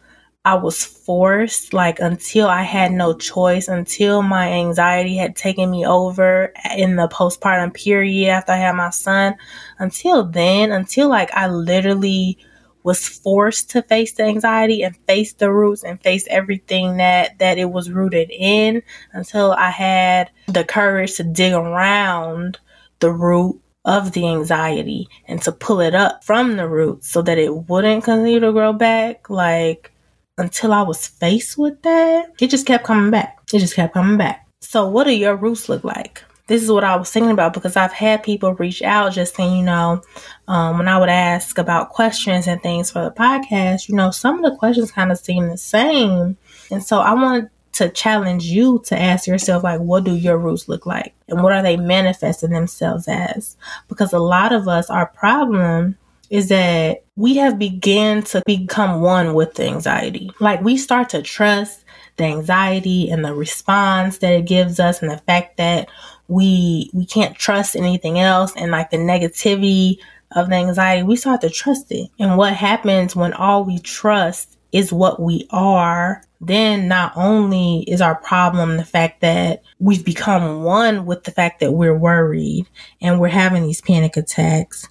I 0.46 0.56
was 0.56 0.86
forced, 0.86 1.74
like 1.74 2.00
until 2.00 2.48
I 2.48 2.64
had 2.64 2.94
no 2.94 3.14
choice, 3.14 3.68
until 3.68 4.22
my 4.22 4.52
anxiety 4.54 5.18
had 5.18 5.36
taken 5.36 5.70
me 5.70 5.86
over 5.86 6.54
in 6.78 6.96
the 6.96 7.10
postpartum 7.10 7.74
period 7.74 8.30
after 8.30 8.54
I 8.54 8.58
had 8.58 8.76
my 8.76 8.90
son, 8.90 9.36
until 9.80 10.24
then, 10.24 10.72
until 10.72 11.10
like 11.10 11.30
I 11.34 11.48
literally 11.48 12.38
was 12.84 13.06
forced 13.08 13.70
to 13.72 13.82
face 13.84 14.14
the 14.14 14.24
anxiety 14.24 14.82
and 14.84 14.96
face 15.08 15.34
the 15.34 15.52
roots 15.52 15.84
and 15.84 16.02
face 16.02 16.26
everything 16.30 16.98
that 16.98 17.38
that 17.40 17.58
it 17.58 17.70
was 17.70 17.92
rooted 17.92 18.32
in 18.32 18.82
until 19.12 19.52
I 19.52 19.70
had 19.70 20.32
the 20.48 20.64
courage 20.64 21.16
to 21.16 21.24
dig 21.24 21.54
around 21.54 22.60
the 23.00 23.12
root 23.12 23.62
of 23.86 24.14
the 24.14 24.28
anxiety 24.28 25.10
and 25.28 25.42
to 25.42 25.52
pull 25.52 25.82
it 25.82 25.96
up 25.96 26.24
from 26.24 26.56
the 26.56 26.68
root 26.68 27.04
so 27.04 27.22
that 27.22 27.38
it 27.38 27.70
wouldn't 27.70 28.06
continue 28.06 28.40
to 28.40 28.52
grow 28.52 28.72
back 28.74 29.30
like 29.30 29.92
until 30.40 30.74
I 30.74 30.82
was 30.82 31.08
faced 31.08 31.58
with 31.58 31.82
that 31.84 32.34
it 32.40 32.50
just 32.50 32.66
kept 32.66 32.86
coming 32.86 33.12
back 33.12 33.40
it 33.54 33.60
just 33.60 33.76
kept 33.76 33.94
coming 33.94 34.18
back 34.18 34.48
so 34.62 34.88
what 34.88 35.06
do 35.06 35.12
your 35.12 35.36
roots 35.36 35.70
look 35.70 35.84
like 35.84 36.24
this 36.50 36.64
is 36.64 36.72
what 36.72 36.84
I 36.84 36.96
was 36.96 37.12
thinking 37.12 37.32
about 37.32 37.54
because 37.54 37.76
I've 37.76 37.94
had 37.94 38.24
people 38.24 38.56
reach 38.56 38.82
out 38.82 39.14
just 39.14 39.36
saying, 39.36 39.60
you 39.60 39.64
know, 39.64 40.02
um, 40.48 40.80
when 40.80 40.88
I 40.88 40.98
would 40.98 41.08
ask 41.08 41.60
about 41.60 41.90
questions 41.90 42.48
and 42.48 42.60
things 42.60 42.90
for 42.90 43.04
the 43.04 43.12
podcast, 43.12 43.88
you 43.88 43.94
know, 43.94 44.10
some 44.10 44.44
of 44.44 44.52
the 44.52 44.58
questions 44.58 44.92
kind 44.92 45.12
of 45.12 45.20
seem 45.20 45.48
the 45.48 45.60
same. 45.60 46.38
And 46.72 46.84
so 46.84 47.02
I 47.02 47.14
wanted 47.14 47.52
to 47.74 47.90
challenge 47.90 48.46
you 48.46 48.82
to 48.88 49.00
ask 49.00 49.28
yourself, 49.28 49.64
like, 49.64 49.80
what 49.80 50.06
do 50.06 50.16
your 50.16 50.40
roots 50.40 50.68
look 50.68 50.88
like? 50.88 51.14
And 51.28 51.44
what 51.44 51.54
are 51.54 51.62
they 51.62 51.78
manifesting 51.78 52.50
themselves 52.50 53.08
as? 53.08 53.56
Because 53.88 54.12
a 54.12 54.20
lot 54.20 54.52
of 54.52 54.68
us, 54.68 54.90
our 54.90 55.06
problem 55.06 55.98
is 56.32 56.50
that 56.50 57.04
we 57.20 57.36
have 57.36 57.60
begun 57.60 58.24
to 58.24 58.42
become 58.46 59.02
one 59.02 59.34
with 59.34 59.54
the 59.56 59.66
anxiety. 59.66 60.32
Like 60.40 60.62
we 60.62 60.78
start 60.78 61.10
to 61.10 61.22
trust 61.22 61.84
the 62.16 62.24
anxiety 62.24 63.10
and 63.10 63.26
the 63.26 63.36
response 63.36 64.20
that 64.20 64.32
it 64.32 64.46
gives 64.46 64.80
us 64.80 65.02
and 65.02 65.12
the 65.12 65.18
fact 65.18 65.58
that 65.58 65.90
we 66.30 66.90
we 66.94 67.06
can't 67.06 67.36
trust 67.36 67.76
anything 67.76 68.20
else 68.20 68.54
and 68.56 68.72
like 68.72 68.90
the 68.90 68.98
negativity 68.98 69.98
of 70.32 70.48
the 70.48 70.56
anxiety, 70.56 71.04
we 71.04 71.18
start 71.18 71.42
to 71.42 71.50
trust 71.50 71.92
it. 71.92 72.10
And 72.20 72.38
what 72.38 72.54
happens 72.54 73.18
when 73.18 73.34
all 73.34 73.66
we 73.66 73.80
trust 73.80 74.58
is 74.72 74.94
what 74.94 75.22
we 75.22 75.46
are, 75.50 76.24
then 76.40 76.88
not 76.88 77.12
only 77.18 77.84
is 77.86 78.00
our 78.00 78.16
problem 78.16 78.78
the 78.78 78.86
fact 78.86 79.20
that 79.20 79.62
we've 79.80 80.06
become 80.06 80.64
one 80.64 81.06
with 81.06 81.26
the 81.26 81.32
fact 81.32 81.60
that 81.60 81.74
we're 81.74 81.98
worried 81.98 82.66
and 83.02 83.20
we're 83.20 83.28
having 83.28 83.64
these 83.64 83.82
panic 83.82 84.16
attacks 84.16 84.88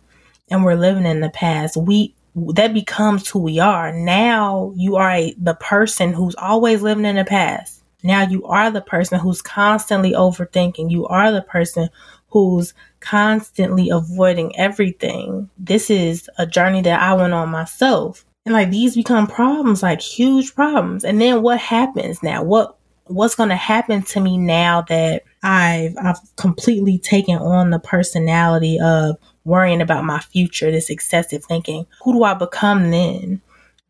and 0.51 0.63
we're 0.63 0.75
living 0.75 1.07
in 1.07 1.21
the 1.21 1.31
past, 1.31 1.77
we 1.77 2.15
that 2.55 2.75
becomes 2.75 3.29
who 3.29 3.41
we 3.41 3.59
are. 3.59 3.93
Now 3.93 4.73
you 4.77 4.97
are 4.97 5.11
a, 5.11 5.35
the 5.39 5.55
person 5.55 6.13
who's 6.13 6.35
always 6.37 6.83
living 6.83 7.05
in 7.05 7.17
the 7.17 7.25
past. 7.25 7.83
Now 8.03 8.23
you 8.23 8.45
are 8.47 8.71
the 8.71 8.81
person 8.81 9.19
who's 9.19 9.43
constantly 9.43 10.13
overthinking. 10.13 10.91
You 10.91 11.07
are 11.07 11.33
the 11.33 11.43
person 11.43 11.89
who's 12.29 12.75
constantly 13.01 13.91
avoiding 13.91 14.57
everything. 14.57 15.51
This 15.59 15.91
is 15.91 16.29
a 16.39 16.47
journey 16.47 16.83
that 16.83 17.01
I 17.01 17.15
went 17.15 17.33
on 17.33 17.49
myself. 17.49 18.25
And 18.45 18.53
like 18.55 18.71
these 18.71 18.95
become 18.95 19.27
problems, 19.27 19.83
like 19.83 20.01
huge 20.01 20.55
problems. 20.55 21.05
And 21.05 21.21
then 21.21 21.43
what 21.43 21.59
happens 21.59 22.23
now? 22.23 22.43
What 22.43 22.77
what's 23.05 23.35
going 23.35 23.49
to 23.49 23.57
happen 23.57 24.03
to 24.03 24.21
me 24.21 24.39
now 24.39 24.83
that 24.83 25.25
I've 25.43 25.95
I've 26.03 26.19
completely 26.37 26.99
taken 26.99 27.37
on 27.37 27.71
the 27.71 27.79
personality 27.79 28.79
of 28.81 29.17
worrying 29.49 29.81
about 29.81 30.05
my 30.05 30.21
future, 30.21 30.71
this 30.71 30.91
excessive 30.91 31.45
thinking. 31.45 31.87
Who 32.05 32.13
do 32.13 32.23
I 32.23 32.35
become 32.35 32.91
then? 32.91 33.41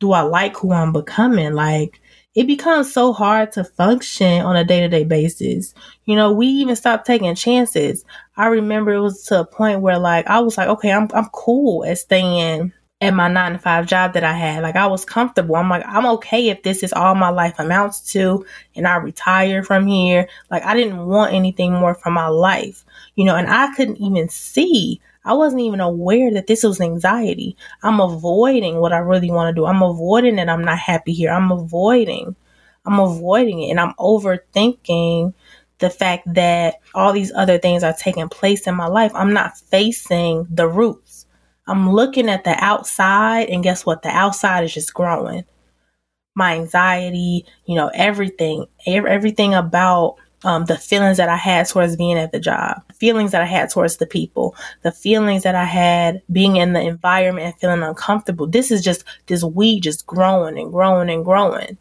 Do 0.01 0.13
I 0.13 0.23
like 0.23 0.57
who 0.57 0.73
I'm 0.73 0.93
becoming? 0.93 1.53
Like 1.53 2.01
it 2.35 2.47
becomes 2.47 2.93
so 2.93 3.13
hard 3.13 3.51
to 3.53 3.65
function 3.65 4.43
on 4.43 4.55
a 4.55 4.65
day 4.65 4.81
to 4.81 4.89
day 4.89 5.05
basis. 5.05 5.75
You 6.05 6.15
know, 6.15 6.33
we 6.33 6.47
even 6.47 6.77
stopped 6.77 7.07
taking 7.07 7.35
chances. 7.35 8.05
I 8.37 8.47
remember 8.47 8.93
it 8.93 9.01
was 9.01 9.25
to 9.25 9.41
a 9.41 9.45
point 9.45 9.81
where 9.81 9.99
like 9.99 10.27
I 10.29 10.39
was 10.39 10.57
like, 10.57 10.69
okay, 10.69 10.93
I'm 10.93 11.09
I'm 11.13 11.29
cool 11.33 11.85
at 11.85 11.99
staying 11.99 12.73
at 13.01 13.15
my 13.15 13.29
nine 13.29 13.53
to 13.53 13.59
five 13.59 13.87
job 13.87 14.13
that 14.13 14.25
I 14.25 14.33
had. 14.33 14.63
Like 14.63 14.77
I 14.77 14.87
was 14.87 15.05
comfortable. 15.05 15.57
I'm 15.57 15.69
like, 15.69 15.85
I'm 15.87 16.07
okay 16.07 16.49
if 16.49 16.63
this 16.63 16.83
is 16.83 16.93
all 16.93 17.15
my 17.15 17.31
life 17.31 17.59
amounts 17.59 18.13
to 18.13 18.45
and 18.75 18.87
I 18.87 18.97
retire 18.97 19.63
from 19.63 19.87
here. 19.87 20.29
Like 20.51 20.65
I 20.65 20.75
didn't 20.75 21.07
want 21.07 21.33
anything 21.33 21.73
more 21.73 21.95
from 21.95 22.15
my 22.15 22.29
life, 22.29 22.85
you 23.17 23.25
know, 23.25 23.37
and 23.37 23.49
I 23.49 23.75
couldn't 23.75 24.01
even 24.01 24.29
see. 24.29 25.01
I 25.29 25.35
wasn't 25.35 25.63
even 25.63 25.81
aware 25.81 26.33
that 26.33 26.47
this 26.49 26.65
was 26.65 26.81
anxiety. 26.81 27.57
I'm 27.83 28.01
avoiding 28.01 28.81
what 28.81 28.93
I 28.93 28.99
really 28.99 29.31
want 29.31 29.55
to 29.55 29.61
do. 29.61 29.67
I'm 29.67 29.83
avoiding 29.83 30.37
that 30.37 30.49
I'm 30.49 30.65
not 30.65 30.79
happy 30.79 31.13
here. 31.13 31.31
I'm 31.31 31.53
avoiding. 31.53 32.35
I'm 32.87 32.99
avoiding 32.99 33.63
it 33.63 33.71
and 33.71 33.81
I'm 33.81 33.95
overthinking 33.95 35.35
the 35.79 35.91
fact 35.91 36.33
that 36.35 36.81
all 36.95 37.13
these 37.13 37.33
other 37.33 37.59
things 37.59 37.85
are 37.85 37.93
taking 37.93 38.29
place 38.29 38.67
in 38.67 38.75
my 38.75 38.87
life. 38.87 39.13
I'm 39.15 39.33
not 39.33 39.59
facing 39.59 40.47
the 40.51 40.67
roots 40.67 41.27
I'm 41.69 41.93
looking 41.93 42.31
at 42.31 42.45
the 42.45 42.57
outside, 42.65 43.51
and 43.51 43.63
guess 43.63 43.85
what? 43.85 44.03
The 44.03 44.09
outside 44.09 44.65
is 44.65 44.73
just 44.73 44.95
growing. 44.95 45.45
My 46.35 46.55
anxiety, 46.55 47.45
you 47.67 47.75
know, 47.75 47.91
everything, 47.95 48.67
everything 48.87 49.55
about 49.55 50.17
um, 50.45 50.67
the 50.67 50.77
feelings 50.77 51.17
that 51.17 51.29
I 51.29 51.37
had 51.37 51.67
towards 51.67 51.97
being 51.97 52.19
at 52.19 52.33
the 52.33 52.41
job, 52.41 52.83
feelings 52.95 53.33
that 53.33 53.43
I 53.43 53.47
had 53.47 53.71
towards 53.71 53.97
the 53.97 54.07
people, 54.07 54.55
the 54.83 54.93
feelings 54.93 55.43
that 55.43 55.55
I 55.55 55.65
had 55.65 56.23
being 56.31 56.57
in 56.57 56.73
the 56.73 56.81
environment 56.81 57.47
and 57.47 57.57
feeling 57.57 57.83
uncomfortable. 57.83 58.47
This 58.47 58.71
is 58.71 58.83
just 58.83 59.05
this 59.27 59.43
weed 59.43 59.83
just 59.83 60.07
growing 60.07 60.59
and 60.59 60.71
growing 60.71 61.11
and 61.11 61.25
growing 61.25 61.79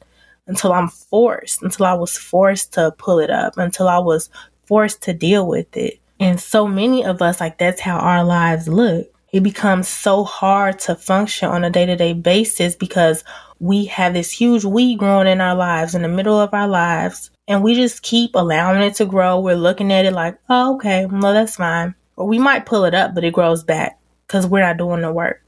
until 0.48 0.74
I'm 0.74 0.88
forced, 0.88 1.62
until 1.62 1.86
I 1.86 1.94
was 1.94 2.18
forced 2.18 2.74
to 2.74 2.94
pull 2.98 3.20
it 3.20 3.30
up, 3.30 3.58
until 3.58 3.88
I 3.88 4.00
was 4.00 4.30
forced 4.66 5.04
to 5.04 5.14
deal 5.14 5.48
with 5.48 5.76
it. 5.76 6.00
And 6.20 6.40
so 6.40 6.68
many 6.68 7.06
of 7.06 7.22
us, 7.22 7.40
like, 7.40 7.58
that's 7.58 7.82
how 7.82 7.98
our 7.98 8.24
lives 8.24 8.68
look 8.68 9.14
it 9.34 9.44
becomes 9.44 9.88
so 9.88 10.24
hard 10.24 10.80
to 10.80 10.96
function 10.96 11.50
on 11.50 11.64
a 11.64 11.70
day 11.70 11.86
to 11.86 11.96
day 11.96 12.14
basis 12.14 12.76
because 12.76 13.24
we 13.60 13.86
have 13.86 14.14
this 14.14 14.32
huge 14.32 14.64
weed 14.64 15.00
growing 15.00 15.28
in 15.28 15.42
our 15.42 15.56
lives, 15.56 15.96
in 15.96 16.02
the 16.02 16.08
middle 16.08 16.40
of 16.40 16.54
our 16.54 16.68
lives, 16.68 17.30
and 17.48 17.64
we 17.64 17.76
just 17.76 18.04
keep 18.04 18.36
allowing 18.36 18.82
it 18.82 18.96
to 18.96 19.06
grow. 19.06 19.40
We're 19.40 19.56
looking 19.56 19.92
at 19.92 20.06
it 20.06 20.14
like, 20.14 20.38
oh, 20.50 20.76
okay, 20.76 21.06
well, 21.06 21.34
that's 21.34 21.56
fine. 21.56 21.96
Or 22.16 22.28
we 22.28 22.40
might 22.40 22.66
pull 22.66 22.86
it 22.86 22.94
up, 22.94 23.16
but 23.16 23.24
it 23.24 23.34
grows 23.34 23.64
back 23.64 24.00
because 24.26 24.48
we're 24.48 24.64
not 24.64 24.78
doing 24.78 25.02
the 25.02 25.12
work. 25.12 25.42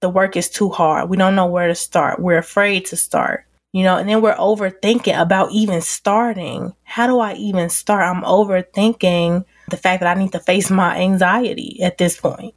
The 0.00 0.08
work 0.08 0.36
is 0.36 0.50
too 0.50 0.68
hard. 0.68 1.08
We 1.08 1.16
don't 1.16 1.36
know 1.36 1.46
where 1.46 1.68
to 1.68 1.74
start. 1.74 2.20
We're 2.20 2.38
afraid 2.38 2.86
to 2.86 2.96
start 2.96 3.46
you 3.76 3.82
know, 3.82 3.98
and 3.98 4.08
then 4.08 4.22
we're 4.22 4.34
overthinking 4.36 5.20
about 5.20 5.52
even 5.52 5.82
starting. 5.82 6.74
How 6.82 7.06
do 7.06 7.18
I 7.18 7.34
even 7.34 7.68
start? 7.68 8.04
I'm 8.04 8.22
overthinking 8.22 9.44
the 9.68 9.76
fact 9.76 10.00
that 10.00 10.16
I 10.16 10.18
need 10.18 10.32
to 10.32 10.40
face 10.40 10.70
my 10.70 10.96
anxiety 10.96 11.82
at 11.82 11.98
this 11.98 12.18
point. 12.18 12.54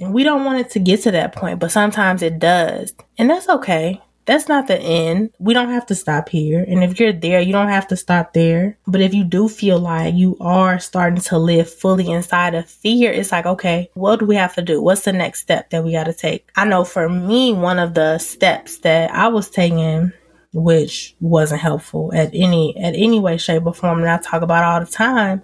And 0.00 0.14
we 0.14 0.24
don't 0.24 0.46
want 0.46 0.60
it 0.60 0.70
to 0.70 0.78
get 0.78 1.02
to 1.02 1.10
that 1.10 1.34
point, 1.34 1.58
but 1.58 1.70
sometimes 1.70 2.22
it 2.22 2.38
does. 2.38 2.94
And 3.18 3.28
that's 3.28 3.50
okay. 3.50 4.00
That's 4.28 4.46
not 4.46 4.66
the 4.66 4.78
end. 4.78 5.30
We 5.38 5.54
don't 5.54 5.70
have 5.70 5.86
to 5.86 5.94
stop 5.94 6.28
here. 6.28 6.62
And 6.68 6.84
if 6.84 7.00
you're 7.00 7.14
there, 7.14 7.40
you 7.40 7.50
don't 7.50 7.70
have 7.70 7.88
to 7.88 7.96
stop 7.96 8.34
there. 8.34 8.76
But 8.86 9.00
if 9.00 9.14
you 9.14 9.24
do 9.24 9.48
feel 9.48 9.78
like 9.78 10.14
you 10.14 10.36
are 10.38 10.78
starting 10.78 11.22
to 11.22 11.38
live 11.38 11.72
fully 11.72 12.10
inside 12.10 12.54
of 12.54 12.68
fear, 12.68 13.10
it's 13.10 13.32
like, 13.32 13.46
okay, 13.46 13.90
what 13.94 14.18
do 14.18 14.26
we 14.26 14.36
have 14.36 14.54
to 14.56 14.62
do? 14.62 14.82
What's 14.82 15.04
the 15.04 15.14
next 15.14 15.40
step 15.40 15.70
that 15.70 15.82
we 15.82 15.92
got 15.92 16.04
to 16.04 16.12
take? 16.12 16.46
I 16.56 16.66
know 16.66 16.84
for 16.84 17.08
me, 17.08 17.54
one 17.54 17.78
of 17.78 17.94
the 17.94 18.18
steps 18.18 18.80
that 18.80 19.10
I 19.12 19.28
was 19.28 19.48
taking 19.48 20.12
which 20.52 21.16
wasn't 21.20 21.60
helpful 21.60 22.10
at 22.14 22.30
any 22.32 22.74
at 22.78 22.94
any 22.94 23.20
way 23.20 23.36
shape 23.36 23.66
or 23.66 23.74
form 23.74 24.00
and 24.00 24.08
I 24.08 24.16
talk 24.16 24.40
about 24.40 24.64
all 24.64 24.80
the 24.80 24.90
time 24.90 25.42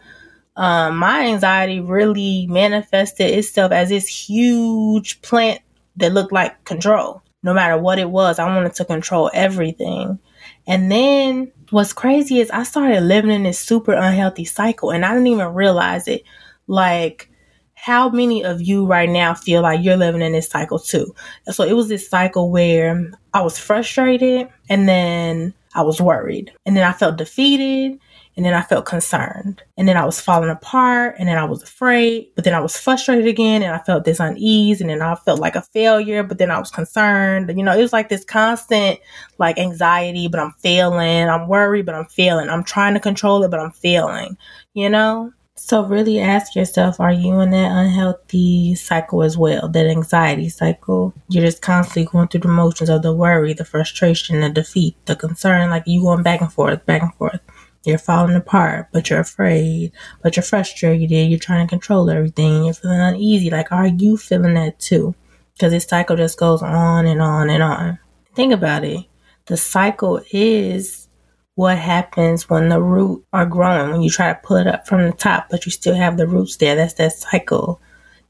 um, 0.56 0.96
my 0.96 1.26
anxiety 1.26 1.80
really 1.80 2.46
manifested 2.48 3.30
itself 3.30 3.72
as 3.72 3.88
this 3.88 4.06
huge 4.06 5.20
plant 5.20 5.60
that 5.96 6.12
looked 6.12 6.32
like 6.32 6.64
control. 6.64 7.22
No 7.44 7.54
matter 7.54 7.78
what 7.78 7.98
it 7.98 8.10
was, 8.10 8.38
I 8.38 8.46
wanted 8.46 8.74
to 8.74 8.84
control 8.84 9.30
everything. 9.32 10.18
And 10.66 10.90
then 10.90 11.52
what's 11.70 11.92
crazy 11.92 12.40
is 12.40 12.50
I 12.50 12.62
started 12.62 13.02
living 13.02 13.30
in 13.30 13.42
this 13.42 13.58
super 13.58 13.92
unhealthy 13.92 14.46
cycle 14.46 14.90
and 14.90 15.04
I 15.04 15.12
didn't 15.12 15.26
even 15.26 15.54
realize 15.54 16.08
it. 16.08 16.24
Like, 16.66 17.30
how 17.74 18.08
many 18.08 18.42
of 18.42 18.62
you 18.62 18.86
right 18.86 19.10
now 19.10 19.34
feel 19.34 19.60
like 19.60 19.84
you're 19.84 19.96
living 19.96 20.22
in 20.22 20.32
this 20.32 20.48
cycle 20.48 20.78
too? 20.78 21.14
So 21.50 21.64
it 21.64 21.74
was 21.74 21.88
this 21.88 22.08
cycle 22.08 22.50
where 22.50 23.12
I 23.34 23.42
was 23.42 23.58
frustrated 23.58 24.48
and 24.70 24.88
then 24.88 25.52
I 25.74 25.82
was 25.82 26.00
worried 26.00 26.50
and 26.64 26.74
then 26.74 26.84
I 26.84 26.94
felt 26.94 27.18
defeated 27.18 28.00
and 28.36 28.44
then 28.44 28.54
I 28.54 28.62
felt 28.62 28.84
concerned. 28.84 29.62
And 29.76 29.88
then 29.88 29.96
I 29.96 30.04
was 30.04 30.20
falling 30.20 30.50
apart 30.50 31.16
and 31.18 31.28
then 31.28 31.38
I 31.38 31.44
was 31.44 31.62
afraid, 31.62 32.30
but 32.34 32.44
then 32.44 32.54
I 32.54 32.60
was 32.60 32.76
frustrated 32.76 33.26
again 33.26 33.62
and 33.62 33.74
I 33.74 33.78
felt 33.78 34.04
this 34.04 34.20
unease 34.20 34.80
and 34.80 34.90
then 34.90 35.02
I 35.02 35.14
felt 35.14 35.40
like 35.40 35.56
a 35.56 35.62
failure, 35.62 36.22
but 36.22 36.38
then 36.38 36.50
I 36.50 36.58
was 36.58 36.70
concerned. 36.70 37.52
You 37.56 37.62
know, 37.62 37.76
it 37.76 37.82
was 37.82 37.92
like 37.92 38.08
this 38.08 38.24
constant 38.24 38.98
like 39.38 39.58
anxiety, 39.58 40.28
but 40.28 40.40
I'm 40.40 40.52
failing. 40.58 41.28
I'm 41.28 41.48
worried, 41.48 41.86
but 41.86 41.94
I'm 41.94 42.06
failing. 42.06 42.50
I'm 42.50 42.64
trying 42.64 42.94
to 42.94 43.00
control 43.00 43.44
it, 43.44 43.50
but 43.50 43.60
I'm 43.60 43.72
failing, 43.72 44.36
you 44.74 44.90
know? 44.90 45.32
So 45.56 45.84
really 45.84 46.18
ask 46.18 46.56
yourself, 46.56 46.98
are 46.98 47.12
you 47.12 47.40
in 47.40 47.50
that 47.50 47.70
unhealthy 47.70 48.74
cycle 48.74 49.22
as 49.22 49.38
well? 49.38 49.68
That 49.68 49.86
anxiety 49.86 50.48
cycle? 50.48 51.14
You're 51.28 51.44
just 51.44 51.62
constantly 51.62 52.10
going 52.10 52.26
through 52.26 52.40
the 52.40 52.48
motions 52.48 52.90
of 52.90 53.02
the 53.02 53.14
worry, 53.14 53.54
the 53.54 53.64
frustration, 53.64 54.40
the 54.40 54.50
defeat, 54.50 54.96
the 55.06 55.14
concern, 55.14 55.70
like 55.70 55.84
you 55.86 56.02
going 56.02 56.24
back 56.24 56.40
and 56.40 56.52
forth, 56.52 56.84
back 56.86 57.02
and 57.02 57.14
forth. 57.14 57.40
You're 57.84 57.98
falling 57.98 58.36
apart, 58.36 58.88
but 58.92 59.10
you're 59.10 59.20
afraid, 59.20 59.92
but 60.22 60.36
you're 60.36 60.42
frustrated. 60.42 61.10
You're 61.10 61.38
trying 61.38 61.66
to 61.66 61.70
control 61.70 62.10
everything. 62.10 62.64
You're 62.64 62.74
feeling 62.74 63.00
uneasy. 63.00 63.50
Like, 63.50 63.72
are 63.72 63.86
you 63.86 64.16
feeling 64.16 64.54
that 64.54 64.78
too? 64.78 65.14
Because 65.54 65.72
this 65.72 65.84
cycle 65.84 66.16
just 66.16 66.38
goes 66.38 66.62
on 66.62 67.06
and 67.06 67.20
on 67.20 67.50
and 67.50 67.62
on. 67.62 67.98
Think 68.34 68.52
about 68.52 68.84
it. 68.84 69.04
The 69.46 69.56
cycle 69.56 70.20
is 70.32 71.08
what 71.54 71.78
happens 71.78 72.48
when 72.48 72.70
the 72.70 72.82
roots 72.82 73.24
are 73.32 73.46
growing, 73.46 73.92
when 73.92 74.02
you 74.02 74.10
try 74.10 74.32
to 74.32 74.40
pull 74.42 74.56
it 74.56 74.66
up 74.66 74.88
from 74.88 75.04
the 75.04 75.12
top, 75.12 75.48
but 75.50 75.66
you 75.66 75.70
still 75.70 75.94
have 75.94 76.16
the 76.16 76.26
roots 76.26 76.56
there. 76.56 76.74
That's 76.74 76.94
that 76.94 77.12
cycle. 77.12 77.80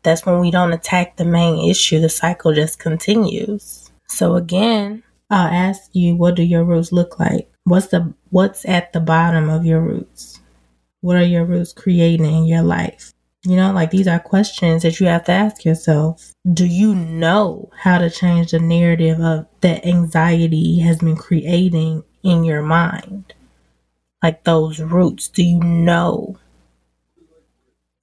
That's 0.02 0.26
when 0.26 0.40
we 0.40 0.50
don't 0.50 0.74
attack 0.74 1.16
the 1.16 1.24
main 1.24 1.70
issue. 1.70 2.00
The 2.00 2.10
cycle 2.10 2.52
just 2.52 2.78
continues. 2.78 3.90
So 4.08 4.34
again, 4.34 5.02
I'll 5.34 5.52
ask 5.52 5.90
you, 5.94 6.14
what 6.14 6.36
do 6.36 6.44
your 6.44 6.62
roots 6.62 6.92
look 6.92 7.18
like? 7.18 7.50
What's 7.64 7.88
the 7.88 8.14
what's 8.30 8.64
at 8.66 8.92
the 8.92 9.00
bottom 9.00 9.50
of 9.50 9.66
your 9.66 9.80
roots? 9.80 10.40
What 11.00 11.16
are 11.16 11.24
your 11.24 11.44
roots 11.44 11.72
creating 11.72 12.32
in 12.32 12.44
your 12.44 12.62
life? 12.62 13.12
You 13.42 13.56
know, 13.56 13.72
like 13.72 13.90
these 13.90 14.06
are 14.06 14.20
questions 14.20 14.84
that 14.84 15.00
you 15.00 15.06
have 15.08 15.24
to 15.24 15.32
ask 15.32 15.64
yourself. 15.64 16.32
Do 16.52 16.64
you 16.64 16.94
know 16.94 17.68
how 17.76 17.98
to 17.98 18.10
change 18.10 18.52
the 18.52 18.60
narrative 18.60 19.18
of 19.18 19.46
that 19.60 19.84
anxiety 19.84 20.78
has 20.78 20.98
been 20.98 21.16
creating 21.16 22.04
in 22.22 22.44
your 22.44 22.62
mind? 22.62 23.34
Like 24.22 24.44
those 24.44 24.78
roots, 24.78 25.26
do 25.26 25.42
you 25.42 25.58
know? 25.58 26.38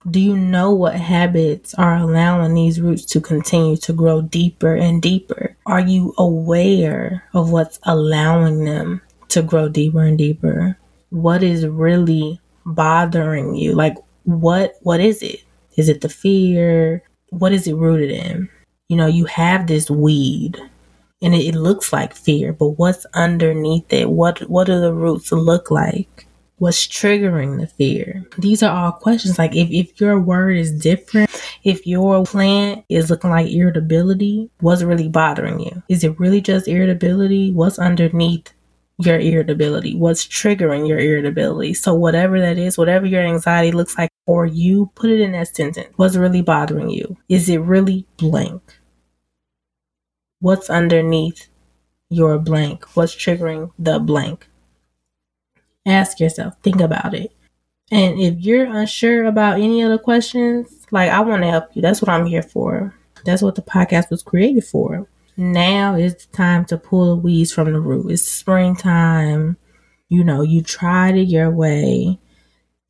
Do 0.10 0.20
you 0.20 0.36
know 0.36 0.72
what 0.72 0.96
habits 0.96 1.76
are 1.76 1.96
allowing 1.96 2.56
these 2.56 2.82
roots 2.82 3.06
to 3.06 3.22
continue 3.22 3.78
to 3.78 3.94
grow 3.94 4.22
deeper 4.22 4.76
and 4.76 5.00
deeper? 5.02 5.56
Are 5.68 5.80
you 5.80 6.14
aware 6.18 7.24
of 7.34 7.52
what's 7.52 7.80
allowing 7.84 8.66
them 8.66 9.02
to 9.30 9.44
grow 9.44 9.70
deeper 9.70 10.02
and 10.02 10.18
deeper? 10.18 10.78
What 11.12 11.44
is 11.44 11.68
really 11.68 12.42
bothering 12.66 13.56
you? 13.56 13.74
Like 13.74 13.96
what 14.24 14.76
what 14.82 15.02
is 15.02 15.22
it? 15.22 15.44
Is 15.78 15.88
it 15.88 16.02
the 16.02 16.10
fear? 16.10 17.04
What 17.30 17.54
is 17.54 17.68
it 17.68 17.76
rooted 17.76 18.10
in? 18.10 18.50
You 18.90 18.98
know, 18.98 19.08
you 19.08 19.26
have 19.26 19.68
this 19.68 19.92
weed 19.92 20.58
and 21.22 21.36
it, 21.36 21.46
it 21.46 21.56
looks 21.56 21.94
like 21.94 22.16
fear, 22.16 22.54
but 22.54 22.70
what's 22.70 23.06
underneath 23.14 23.94
it? 23.94 24.10
What 24.10 24.40
what 24.50 24.66
do 24.66 24.80
the 24.80 24.94
roots 24.94 25.32
look 25.32 25.70
like? 25.70 26.26
What's 26.62 26.86
triggering 26.86 27.60
the 27.60 27.66
fear? 27.66 28.24
These 28.38 28.62
are 28.62 28.70
all 28.70 28.92
questions. 28.92 29.40
Like 29.40 29.56
if, 29.56 29.72
if 29.72 30.00
your 30.00 30.20
word 30.20 30.58
is 30.58 30.72
different, 30.72 31.32
if 31.64 31.88
your 31.88 32.24
plant 32.24 32.86
is 32.88 33.10
looking 33.10 33.32
like 33.32 33.50
irritability, 33.50 34.52
what's 34.60 34.84
really 34.84 35.10
bothering 35.10 35.60
you? 35.60 35.82
Is 35.90 36.04
it 36.04 36.20
really 36.20 36.40
just 36.40 36.68
irritability? 36.68 37.50
What's 37.50 37.80
underneath 37.80 38.54
your 39.00 39.20
irritability? 39.20 39.96
What's 39.96 40.24
triggering 40.28 40.88
your 40.88 41.00
irritability? 41.00 41.74
So 41.74 41.96
whatever 41.96 42.40
that 42.40 42.60
is, 42.60 42.78
whatever 42.78 43.08
your 43.08 43.24
anxiety 43.24 43.72
looks 43.72 43.98
like 43.98 44.12
for 44.28 44.46
you, 44.46 44.92
put 44.94 45.10
it 45.10 45.20
in 45.20 45.32
that 45.32 45.56
sentence. 45.56 45.90
What's 45.96 46.16
really 46.16 46.44
bothering 46.44 46.92
you? 46.92 47.18
Is 47.28 47.50
it 47.50 47.58
really 47.58 48.06
blank? 48.18 48.62
What's 50.42 50.70
underneath 50.70 51.48
your 52.10 52.38
blank? 52.38 52.86
What's 52.96 53.16
triggering 53.16 53.72
the 53.80 53.98
blank? 53.98 54.48
Ask 55.86 56.20
yourself, 56.20 56.56
think 56.64 56.80
about 56.82 57.14
it. 57.14 57.32
And 57.92 58.20
if 58.20 58.40
you're 58.40 58.66
unsure 58.66 59.26
about 59.26 59.60
any 59.60 59.82
of 59.82 59.92
the 59.92 60.00
questions, 60.00 60.88
like 60.92 61.10
I 61.10 61.20
want 61.22 61.44
to 61.44 61.50
help 61.50 61.76
you. 61.76 61.82
That's 61.82 62.02
what 62.02 62.10
I'm 62.10 62.26
here 62.26 62.44
for. 62.44 62.96
That's 63.26 63.42
what 63.42 63.56
the 63.56 63.62
podcast 63.62 64.10
was 64.10 64.24
created 64.24 64.64
for. 64.64 65.08
Now 65.38 65.96
is 65.96 66.16
the 66.16 66.32
time 66.32 66.66
to 66.66 66.78
pull 66.78 67.08
the 67.08 67.22
weeds 67.22 67.52
from 67.52 67.72
the 67.72 67.80
root. 67.80 68.12
It's 68.12 68.24
springtime. 68.24 69.58
You 70.10 70.24
know, 70.24 70.42
you 70.42 70.62
tried 70.62 71.16
it 71.16 71.28
your 71.28 71.50
way 71.50 72.20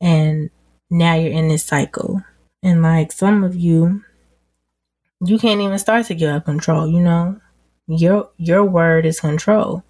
and 0.00 0.50
now 0.90 1.14
you're 1.14 1.32
in 1.32 1.48
this 1.48 1.64
cycle. 1.64 2.22
And 2.62 2.82
like 2.82 3.12
some 3.12 3.42
of 3.42 3.56
you, 3.56 4.02
you 5.24 5.38
can't 5.38 5.60
even 5.60 5.78
start 5.78 6.06
to 6.06 6.14
give 6.14 6.30
up 6.30 6.44
control, 6.44 6.86
you 6.86 7.00
know? 7.00 7.40
Your 7.88 8.30
your 8.36 8.64
word 8.64 9.06
is 9.06 9.20
control. 9.20 9.82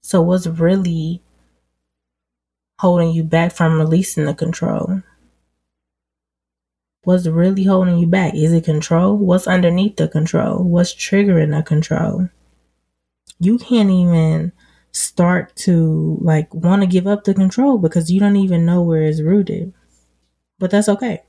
So 0.00 0.22
what's 0.22 0.46
really 0.46 1.22
holding 2.80 3.10
you 3.10 3.22
back 3.22 3.52
from 3.52 3.78
releasing 3.78 4.24
the 4.24 4.32
control? 4.32 5.02
What's 7.04 7.26
really 7.26 7.64
holding 7.64 7.98
you 7.98 8.06
back? 8.06 8.34
Is 8.34 8.54
it 8.54 8.64
control? 8.64 9.18
What's 9.18 9.46
underneath 9.46 9.96
the 9.96 10.08
control? 10.08 10.64
What's 10.64 10.94
triggering 10.94 11.54
the 11.56 11.62
control? 11.62 12.30
You 13.38 13.58
can't 13.58 13.90
even 13.90 14.52
start 14.92 15.54
to 15.56 16.18
like 16.22 16.52
want 16.54 16.80
to 16.80 16.86
give 16.86 17.06
up 17.06 17.24
the 17.24 17.34
control 17.34 17.76
because 17.76 18.10
you 18.10 18.18
don't 18.18 18.36
even 18.36 18.64
know 18.64 18.80
where 18.80 19.02
it's 19.02 19.20
rooted. 19.20 19.74
But 20.58 20.70
that's 20.70 20.88
okay. 20.88 21.22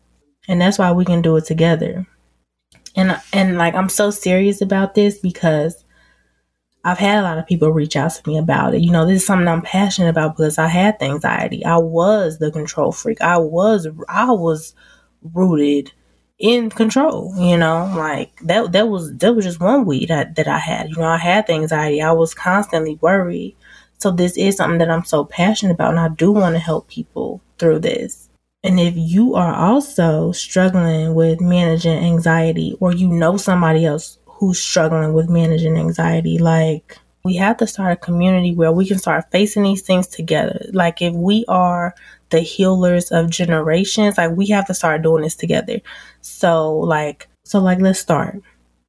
And 0.47 0.61
that's 0.61 0.79
why 0.79 0.93
we 0.93 1.03
can 1.03 1.21
do 1.21 1.35
it 1.35 1.45
together. 1.45 2.07
And 2.95 3.19
and 3.33 3.57
like 3.57 3.75
I'm 3.75 3.89
so 3.89 4.09
serious 4.09 4.61
about 4.61 4.95
this 4.95 5.19
because 5.19 5.83
I've 6.83 6.97
had 6.97 7.19
a 7.19 7.21
lot 7.23 7.37
of 7.37 7.45
people 7.45 7.71
reach 7.71 7.95
out 7.95 8.11
to 8.11 8.29
me 8.29 8.37
about 8.37 8.73
it. 8.73 8.81
You 8.81 8.91
know, 8.91 9.05
this 9.05 9.21
is 9.21 9.25
something 9.25 9.47
I'm 9.47 9.61
passionate 9.61 10.09
about 10.09 10.35
because 10.35 10.57
I 10.57 10.67
had 10.67 10.97
the 10.99 11.05
anxiety. 11.05 11.63
I 11.63 11.77
was 11.77 12.39
the 12.39 12.51
control 12.51 12.91
freak. 12.91 13.21
I 13.21 13.37
was 13.37 13.87
I 14.09 14.31
was 14.31 14.73
rooted 15.33 15.91
in 16.39 16.71
control, 16.71 17.35
you 17.37 17.55
know, 17.55 17.91
like 17.95 18.35
that 18.41 18.71
that 18.71 18.89
was 18.89 19.15
that 19.17 19.35
was 19.35 19.45
just 19.45 19.59
one 19.59 19.85
weed 19.85 20.09
that, 20.09 20.35
that 20.35 20.47
I 20.47 20.57
had. 20.57 20.89
You 20.89 20.97
know, 20.97 21.03
I 21.03 21.17
had 21.17 21.45
the 21.45 21.53
anxiety. 21.53 22.01
I 22.01 22.13
was 22.13 22.33
constantly 22.33 22.97
worried. 22.99 23.55
So 23.99 24.09
this 24.09 24.35
is 24.35 24.57
something 24.57 24.79
that 24.79 24.89
I'm 24.89 25.05
so 25.05 25.23
passionate 25.25 25.73
about 25.73 25.91
and 25.91 25.99
I 25.99 26.09
do 26.09 26.31
want 26.31 26.55
to 26.55 26.59
help 26.59 26.87
people 26.87 27.41
through 27.59 27.79
this. 27.79 28.29
And 28.63 28.79
if 28.79 28.93
you 28.95 29.35
are 29.35 29.53
also 29.53 30.31
struggling 30.31 31.13
with 31.13 31.41
managing 31.41 31.97
anxiety 31.97 32.75
or 32.79 32.91
you 32.91 33.07
know 33.07 33.37
somebody 33.37 33.85
else 33.85 34.17
who's 34.41 34.59
struggling 34.59 35.13
with 35.13 35.29
managing 35.29 35.77
anxiety. 35.77 36.39
Like, 36.39 36.97
we 37.23 37.35
have 37.35 37.57
to 37.57 37.67
start 37.67 37.93
a 37.93 37.95
community 37.95 38.55
where 38.55 38.71
we 38.71 38.87
can 38.87 38.97
start 38.97 39.29
facing 39.31 39.61
these 39.61 39.83
things 39.83 40.07
together. 40.07 40.65
Like, 40.73 40.99
if 40.99 41.13
we 41.13 41.45
are 41.47 41.93
the 42.31 42.39
healers 42.39 43.11
of 43.11 43.29
generations, 43.29 44.17
like, 44.17 44.35
we 44.35 44.47
have 44.47 44.65
to 44.65 44.73
start 44.73 45.03
doing 45.03 45.21
this 45.21 45.35
together. 45.35 45.79
So, 46.21 46.75
like, 46.75 47.27
so, 47.43 47.59
like, 47.59 47.79
let's 47.81 47.99
start. 47.99 48.41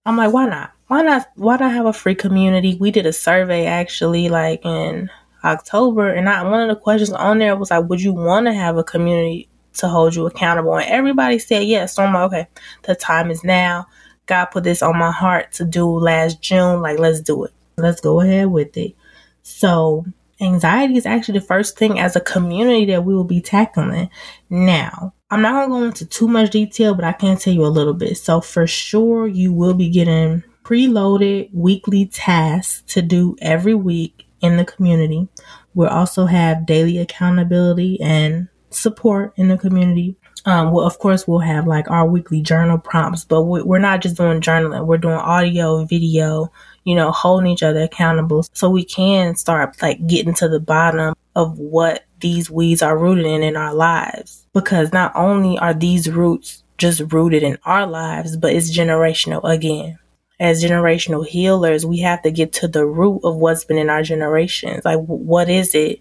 I'm 0.07 0.17
like, 0.17 0.33
why 0.33 0.47
not? 0.47 0.73
Why 0.87 1.03
not? 1.03 1.29
Why 1.37 1.59
not 1.59 1.71
have 1.71 1.85
a 1.85 1.93
free 1.93 2.15
community? 2.15 2.79
We 2.81 2.91
did 2.91 3.05
a 3.05 3.12
survey 3.12 3.67
actually, 3.67 4.31
like, 4.31 4.65
in 4.65 5.11
October, 5.45 6.09
and 6.09 6.31
I, 6.31 6.43
one 6.45 6.62
of 6.62 6.69
the 6.69 6.81
questions 6.81 7.12
on 7.12 7.41
there 7.41 7.57
was 7.57 7.71
like, 7.71 7.91
would 7.91 8.01
you 8.01 8.15
want 8.15 8.47
to 8.47 8.55
have 8.55 8.79
a 8.79 8.85
community 8.85 9.51
to 9.75 9.88
hold 9.88 10.15
you 10.15 10.25
accountable? 10.25 10.77
And 10.77 10.88
everybody 10.88 11.38
said 11.38 11.65
yes. 11.65 11.97
So 11.97 12.05
I'm 12.05 12.15
like, 12.15 12.33
okay, 12.33 12.49
the 12.85 12.95
time 12.95 13.31
is 13.31 13.45
now. 13.45 13.87
God 14.27 14.47
put 14.47 14.65
this 14.65 14.83
on 14.83 14.99
my 14.99 15.11
heart 15.11 15.53
to 15.53 15.65
do 15.65 15.87
last 15.87 16.41
June. 16.41 16.81
Like, 16.81 16.99
let's 16.99 17.21
do 17.21 17.45
it. 17.45 17.53
Let's 17.77 18.01
go 18.01 18.21
ahead 18.21 18.49
with 18.49 18.77
it. 18.77 18.95
So, 19.43 20.05
anxiety 20.41 20.97
is 20.97 21.07
actually 21.07 21.39
the 21.39 21.47
first 21.47 21.77
thing 21.77 21.99
as 21.99 22.17
a 22.17 22.21
community 22.21 22.87
that 22.87 23.05
we 23.05 23.15
will 23.15 23.25
be 23.25 23.41
tackling. 23.41 24.11
Now, 24.51 25.15
I'm 25.31 25.43
not 25.43 25.53
going 25.53 25.69
to 25.69 25.71
go 25.71 25.85
into 25.85 26.07
too 26.07 26.29
much 26.29 26.51
detail, 26.51 26.95
but 26.95 27.05
I 27.05 27.13
can 27.13 27.37
tell 27.37 27.53
you 27.55 27.65
a 27.65 27.67
little 27.67 27.95
bit. 27.95 28.17
So, 28.19 28.41
for 28.41 28.67
sure, 28.67 29.27
you 29.27 29.53
will 29.53 29.75
be 29.75 29.89
getting 29.89 30.45
preloaded 30.65 31.53
weekly 31.53 32.07
tasks 32.07 32.83
to 32.95 33.03
do 33.03 33.37
every 33.43 33.75
week 33.75 34.27
in 34.41 34.57
the 34.57 34.65
community. 34.65 35.29
We'll 35.75 35.89
also 35.89 36.27
have 36.27 36.67
daily 36.67 36.99
accountability 36.99 38.01
and 38.01 38.49
support 38.71 39.33
in 39.37 39.49
the 39.49 39.59
community. 39.59 40.17
Um, 40.44 40.72
well, 40.72 40.85
of 40.85 40.98
course, 40.98 41.28
we'll 41.28 41.38
have 41.38 41.66
like 41.66 41.90
our 41.90 42.07
weekly 42.07 42.40
journal 42.40 42.78
prompts, 42.78 43.24
but 43.24 43.44
we're 43.44 43.78
not 43.78 44.02
just 44.02 44.16
doing 44.16 44.40
journaling. 44.40 44.87
We're 44.87 44.98
doing 44.98 45.14
audio, 45.14 45.85
video, 45.85 46.50
you 46.85 46.94
know, 46.94 47.12
holding 47.12 47.50
each 47.50 47.62
other 47.62 47.83
accountable 47.83 48.44
so 48.52 48.68
we 48.68 48.85
can 48.85 49.37
start 49.37 49.81
like 49.81 50.05
getting 50.07 50.35
to 50.35 50.48
the 50.48 50.61
bottom 50.61 51.14
of 51.37 51.59
what 51.59 52.05
these 52.20 52.50
weeds 52.50 52.83
are 52.83 52.98
rooted 52.98 53.26
in 53.26 53.42
in 53.42 53.57
our 53.57 53.74
lives. 53.74 54.46
Because 54.52 54.92
not 54.92 55.12
only 55.14 55.59
are 55.59 55.74
these 55.74 56.11
roots 56.11 56.64
just 56.76 57.00
rooted 57.12 57.42
in 57.42 57.59
our 57.64 57.87
lives, 57.87 58.37
but 58.37 58.52
it's 58.52 58.76
generational 58.76 59.42
again. 59.44 59.98
As 60.40 60.62
generational 60.64 61.24
healers, 61.24 61.87
we 61.87 62.00
have 62.00 62.22
to 62.22 62.33
get 62.33 62.52
to 62.55 62.68
the 62.68 62.85
root 62.85 63.20
of 63.22 63.37
what's 63.37 63.64
been 63.64 63.78
in 63.78 63.88
our 63.88 64.02
generations. 64.02 64.85
Like, 64.85 64.98
what 65.05 65.48
is 65.48 65.72
it? 65.74 66.00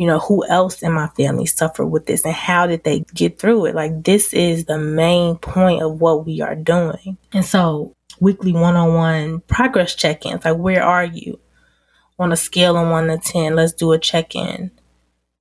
You 0.00 0.06
know, 0.06 0.18
who 0.18 0.46
else 0.46 0.82
in 0.82 0.94
my 0.94 1.08
family 1.08 1.44
suffered 1.44 1.84
with 1.84 2.06
this 2.06 2.24
and 2.24 2.32
how 2.32 2.66
did 2.66 2.84
they 2.84 3.00
get 3.12 3.38
through 3.38 3.66
it? 3.66 3.74
Like, 3.74 4.02
this 4.02 4.32
is 4.32 4.64
the 4.64 4.78
main 4.78 5.36
point 5.36 5.82
of 5.82 6.00
what 6.00 6.24
we 6.24 6.40
are 6.40 6.54
doing. 6.54 7.18
And 7.34 7.44
so, 7.44 7.94
weekly 8.18 8.54
one 8.54 8.76
on 8.76 8.94
one 8.94 9.40
progress 9.40 9.94
check 9.94 10.24
ins 10.24 10.42
like, 10.46 10.56
where 10.56 10.82
are 10.82 11.04
you? 11.04 11.38
On 12.18 12.32
a 12.32 12.36
scale 12.36 12.78
of 12.78 12.88
one 12.88 13.08
to 13.08 13.18
10, 13.18 13.54
let's 13.54 13.74
do 13.74 13.92
a 13.92 13.98
check 13.98 14.34
in. 14.34 14.70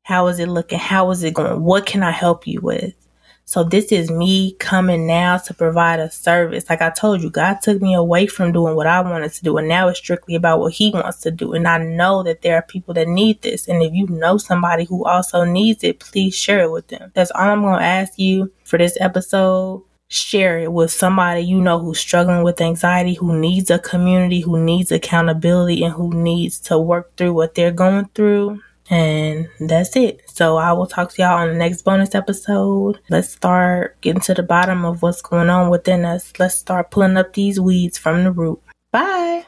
How 0.04 0.28
is 0.28 0.40
it 0.40 0.50
looking? 0.50 0.78
How 0.78 1.10
is 1.12 1.24
it 1.24 1.36
going? 1.36 1.64
What 1.64 1.86
can 1.86 2.04
I 2.04 2.12
help 2.12 2.46
you 2.46 2.60
with? 2.60 2.94
So 3.50 3.64
this 3.64 3.86
is 3.86 4.12
me 4.12 4.52
coming 4.60 5.08
now 5.08 5.40
to 5.40 5.56
provide 5.56 6.00
a 6.00 6.12
service. 6.12 6.70
Like 6.70 6.84
I 6.84 6.92
told 6.92 7.24
you, 7.24 7.32
God 7.32 7.62
took 7.64 7.82
me 7.82 7.96
away 7.96 8.28
from 8.28 8.52
doing 8.52 8.76
what 8.76 8.86
I 8.86 9.02
wanted 9.02 9.34
to 9.34 9.44
do. 9.44 9.58
And 9.58 9.68
now 9.68 9.88
it's 9.88 9.98
strictly 9.98 10.36
about 10.36 10.60
what 10.60 10.74
he 10.74 10.92
wants 10.92 11.22
to 11.22 11.32
do. 11.32 11.54
And 11.54 11.68
I 11.68 11.80
know 11.80 12.22
that 12.22 12.44
there 12.44 12.58
are 12.58 12.62
people 12.62 12.94
that 12.94 13.08
need 13.08 13.42
this. 13.42 13.68
And 13.68 13.82
if 13.82 13.92
you 13.92 14.06
know 14.06 14.38
somebody 14.38 14.84
who 14.84 15.04
also 15.04 15.46
needs 15.46 15.84
it, 15.84 16.00
please 16.00 16.36
share 16.36 16.62
it 16.62 16.72
with 16.72 16.90
them. 16.90 17.12
That's 17.16 17.32
all 17.32 17.50
I'm 17.50 17.64
going 17.64 17.80
to 17.80 17.84
ask 17.84 18.20
you 18.20 18.52
for 18.66 18.78
this 18.78 18.96
episode 19.02 19.84
share 20.12 20.58
it 20.58 20.72
with 20.72 20.92
somebody 20.92 21.42
you 21.42 21.62
know 21.62 21.78
who's 21.78 22.00
struggling 22.00 22.44
with 22.44 22.60
anxiety, 22.62 23.14
who 23.14 23.40
needs 23.40 23.70
a 23.70 23.78
community, 23.78 24.42
who 24.42 24.64
needs 24.64 24.92
accountability, 24.92 25.84
and 25.84 25.94
who 25.94 26.12
needs 26.12 26.60
to 26.60 26.78
work 26.80 27.16
through 27.16 27.34
what 27.34 27.54
they're 27.56 27.72
going 27.72 28.06
through. 28.16 28.60
And 28.90 29.48
that's 29.60 29.96
it. 29.96 30.24
So 30.30 30.58
I 30.58 30.74
will 30.74 30.88
talk 30.88 31.12
to 31.12 31.22
y'all 31.22 31.38
on 31.38 31.50
the 31.50 31.54
next 31.54 31.84
bonus 31.84 32.16
episode. 32.16 33.00
Let's 33.10 33.30
start 33.30 34.02
getting 34.02 34.22
to 34.22 34.34
the 34.34 34.44
bottom 34.44 34.84
of 34.84 35.02
what's 35.04 35.22
going 35.22 35.50
on 35.50 35.70
within 35.70 36.06
us. 36.06 36.34
Let's 36.40 36.56
start 36.56 36.90
pulling 36.90 37.18
up 37.18 37.34
these 37.34 37.60
weeds 37.60 37.98
from 37.98 38.24
the 38.24 38.32
root. 38.32 38.60
Bye. 38.92 39.46